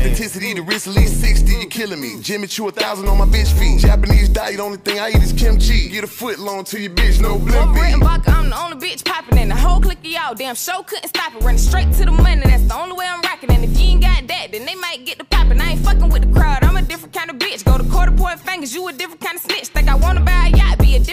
authenticity, 0.04 0.54
the 0.54 0.62
risk 0.62 0.88
at 0.88 0.96
least 0.96 1.22
60, 1.22 1.52
you 1.52 1.68
killing 1.68 2.02
me. 2.02 2.20
Jimmy 2.20 2.48
Choo 2.48 2.68
a 2.68 2.72
thousand 2.72 3.08
on 3.08 3.18
my 3.18 3.26
bitch 3.26 3.52
feet. 3.58 3.80
Japanese 3.80 4.28
diet, 4.28 4.60
only 4.60 4.78
thing 4.78 5.00
I 5.00 5.10
eat 5.10 5.24
is 5.24 5.32
kimchi. 5.32 5.88
Get 5.90 6.04
a 6.04 6.08
foot 6.08 6.40
long 6.40 6.66
to 6.66 6.80
your 6.80 6.92
bitch, 6.92 7.22
no 7.22 7.38
Blimpie. 7.38 8.04
I'm 8.28 8.50
the 8.50 8.58
only 8.58 8.78
bitch 8.86 9.06
popping 9.06 9.38
in 9.38 9.48
the 9.48 9.56
whole 9.56 9.80
clique 9.80 10.00
of 10.00 10.06
y'all. 10.06 10.36
Damn 10.36 10.56
show 10.56 10.84
couldn't 10.84 11.08
stop 11.08 11.34
it. 11.36 11.42
Running 11.42 11.58
straight 11.58 11.92
to 11.94 12.06
the 12.06 12.12
money, 12.12 12.42
that's 12.44 12.64
the 12.64 12.76
only 12.76 12.98
way 12.98 13.06
I'm 13.08 13.22
rocking. 13.22 13.50
And 13.52 13.64
if 13.64 13.80
you 13.80 13.92
ain't 13.92 14.02
got 14.02 14.28
that, 14.28 14.52
then 14.52 14.66
they 14.66 14.76
might 14.76 15.06
get 15.06 15.20
the 15.20 15.24
popping. 15.24 15.62
I 15.62 15.72
ain't 15.72 15.82
fucking 15.82 16.10
with 16.10 16.24
the 16.28 16.38
crowd, 16.38 16.64
I'm 16.64 16.76
a 16.76 16.82
different 16.82 17.14
kind 17.14 17.30
of 17.30 17.38
bitch. 17.38 17.64
Go 17.64 17.78
to 17.78 17.90
quarter 17.90 18.12
point 18.12 18.42
fingers, 18.42 18.76
you 18.76 18.86
a 18.90 18.94
different 18.94 19.22
kind 19.22 19.38
of 19.38 19.42
snitch. 19.42 19.68
Think 19.68 19.88
I 19.88 19.96
wanna 19.96 20.20
buy 20.20 20.52
a 20.54 20.58
yacht, 20.58 20.80
be 20.80 20.96
a 20.96 21.00
different 21.00 21.13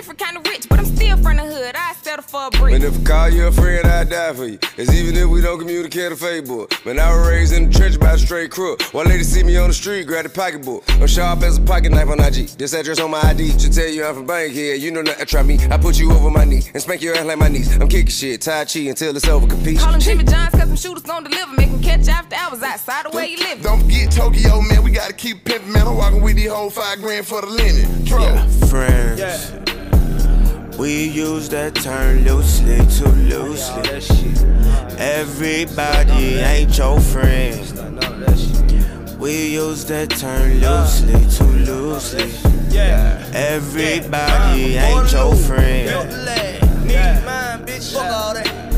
for 2.40 2.56
a 2.56 2.60
brick. 2.60 2.74
And 2.74 2.84
if 2.84 3.00
I 3.00 3.04
call 3.04 3.28
you 3.28 3.46
a 3.46 3.52
friend, 3.52 3.86
I 3.86 4.04
die 4.04 4.32
for 4.32 4.46
you. 4.46 4.58
It's 4.76 4.92
even 4.92 5.16
if 5.16 5.28
we 5.28 5.40
don't 5.40 5.58
communicate 5.58 6.12
on 6.12 6.18
Facebook. 6.18 6.84
Man, 6.86 6.98
I 6.98 7.14
was 7.14 7.28
raised 7.28 7.52
in 7.52 7.70
the 7.70 7.78
trench 7.78 7.98
by 7.98 8.12
a 8.12 8.18
straight 8.18 8.50
crook. 8.50 8.82
One 8.94 9.08
lady 9.08 9.24
see 9.24 9.42
me 9.42 9.56
on 9.56 9.68
the 9.68 9.74
street, 9.74 10.06
grab 10.06 10.24
the 10.24 10.30
pocketbook. 10.30 10.84
I'm 11.00 11.06
sharp 11.06 11.42
as 11.42 11.58
a 11.58 11.60
pocket 11.60 11.92
knife 11.92 12.08
on 12.08 12.20
IG. 12.20 12.48
This 12.58 12.72
address 12.72 13.00
on 13.00 13.10
my 13.10 13.20
ID 13.20 13.58
should 13.58 13.72
tell 13.72 13.88
you 13.88 14.04
I'm 14.04 14.14
from 14.14 14.26
Bankhead. 14.26 14.80
You 14.80 14.90
know 14.90 15.02
not 15.02 15.18
to 15.18 15.26
try 15.26 15.42
me. 15.42 15.58
I 15.70 15.76
put 15.76 15.98
you 15.98 16.12
over 16.12 16.30
my 16.30 16.44
knee 16.44 16.62
and 16.72 16.82
spank 16.82 17.02
your 17.02 17.14
ass 17.16 17.24
like 17.24 17.38
my 17.38 17.48
niece. 17.48 17.74
I'm 17.76 17.88
kicking 17.88 18.06
shit, 18.06 18.42
Tai 18.42 18.64
Chi 18.64 18.80
until 18.80 19.16
it's 19.16 19.28
over. 19.28 19.46
Compete. 19.46 19.78
Call 19.78 19.94
him 19.94 20.00
Jimmy 20.00 20.24
Johns, 20.24 20.50
cause 20.50 20.68
them 20.68 20.76
shooters 20.76 21.02
gon' 21.02 21.24
deliver. 21.24 21.54
Make 21.54 21.68
him 21.68 21.82
catch 21.82 22.08
after 22.08 22.36
hours 22.36 22.62
outside 22.62 23.06
the 23.06 23.16
way 23.16 23.30
you 23.30 23.38
live. 23.38 23.62
Don't 23.62 23.80
forget 23.80 24.12
Tokyo, 24.12 24.60
man. 24.62 24.82
We 24.82 24.92
gotta 24.92 25.12
keep 25.12 25.44
pimping, 25.44 25.72
man. 25.72 25.86
I'm 25.86 25.96
walking 25.96 26.22
with 26.22 26.36
these 26.36 26.50
whole 26.50 26.70
five 26.70 27.00
grand 27.00 27.26
for 27.26 27.40
the 27.40 27.48
linen. 27.48 28.04
Tro. 28.06 28.36
friends. 28.68 29.79
We 30.78 31.08
use 31.08 31.48
that 31.50 31.74
term 31.74 32.24
loosely, 32.24 32.78
too 32.96 33.10
loosely. 33.28 33.82
Everybody 34.98 36.38
ain't 36.38 36.76
your 36.78 37.00
friend. 37.00 37.60
We 39.18 39.48
use 39.54 39.84
that 39.86 40.10
term 40.10 40.60
loosely, 40.60 41.26
too 41.36 41.44
loosely. 41.70 42.32
Everybody 43.34 44.76
ain't 44.76 45.12
your 45.12 45.34
friend. 45.34 46.08
Need 46.86 47.24
mine, 47.24 47.64
bitch. 47.66 47.92
Fuck 47.92 48.12
all 48.12 48.34
that. 48.34 48.69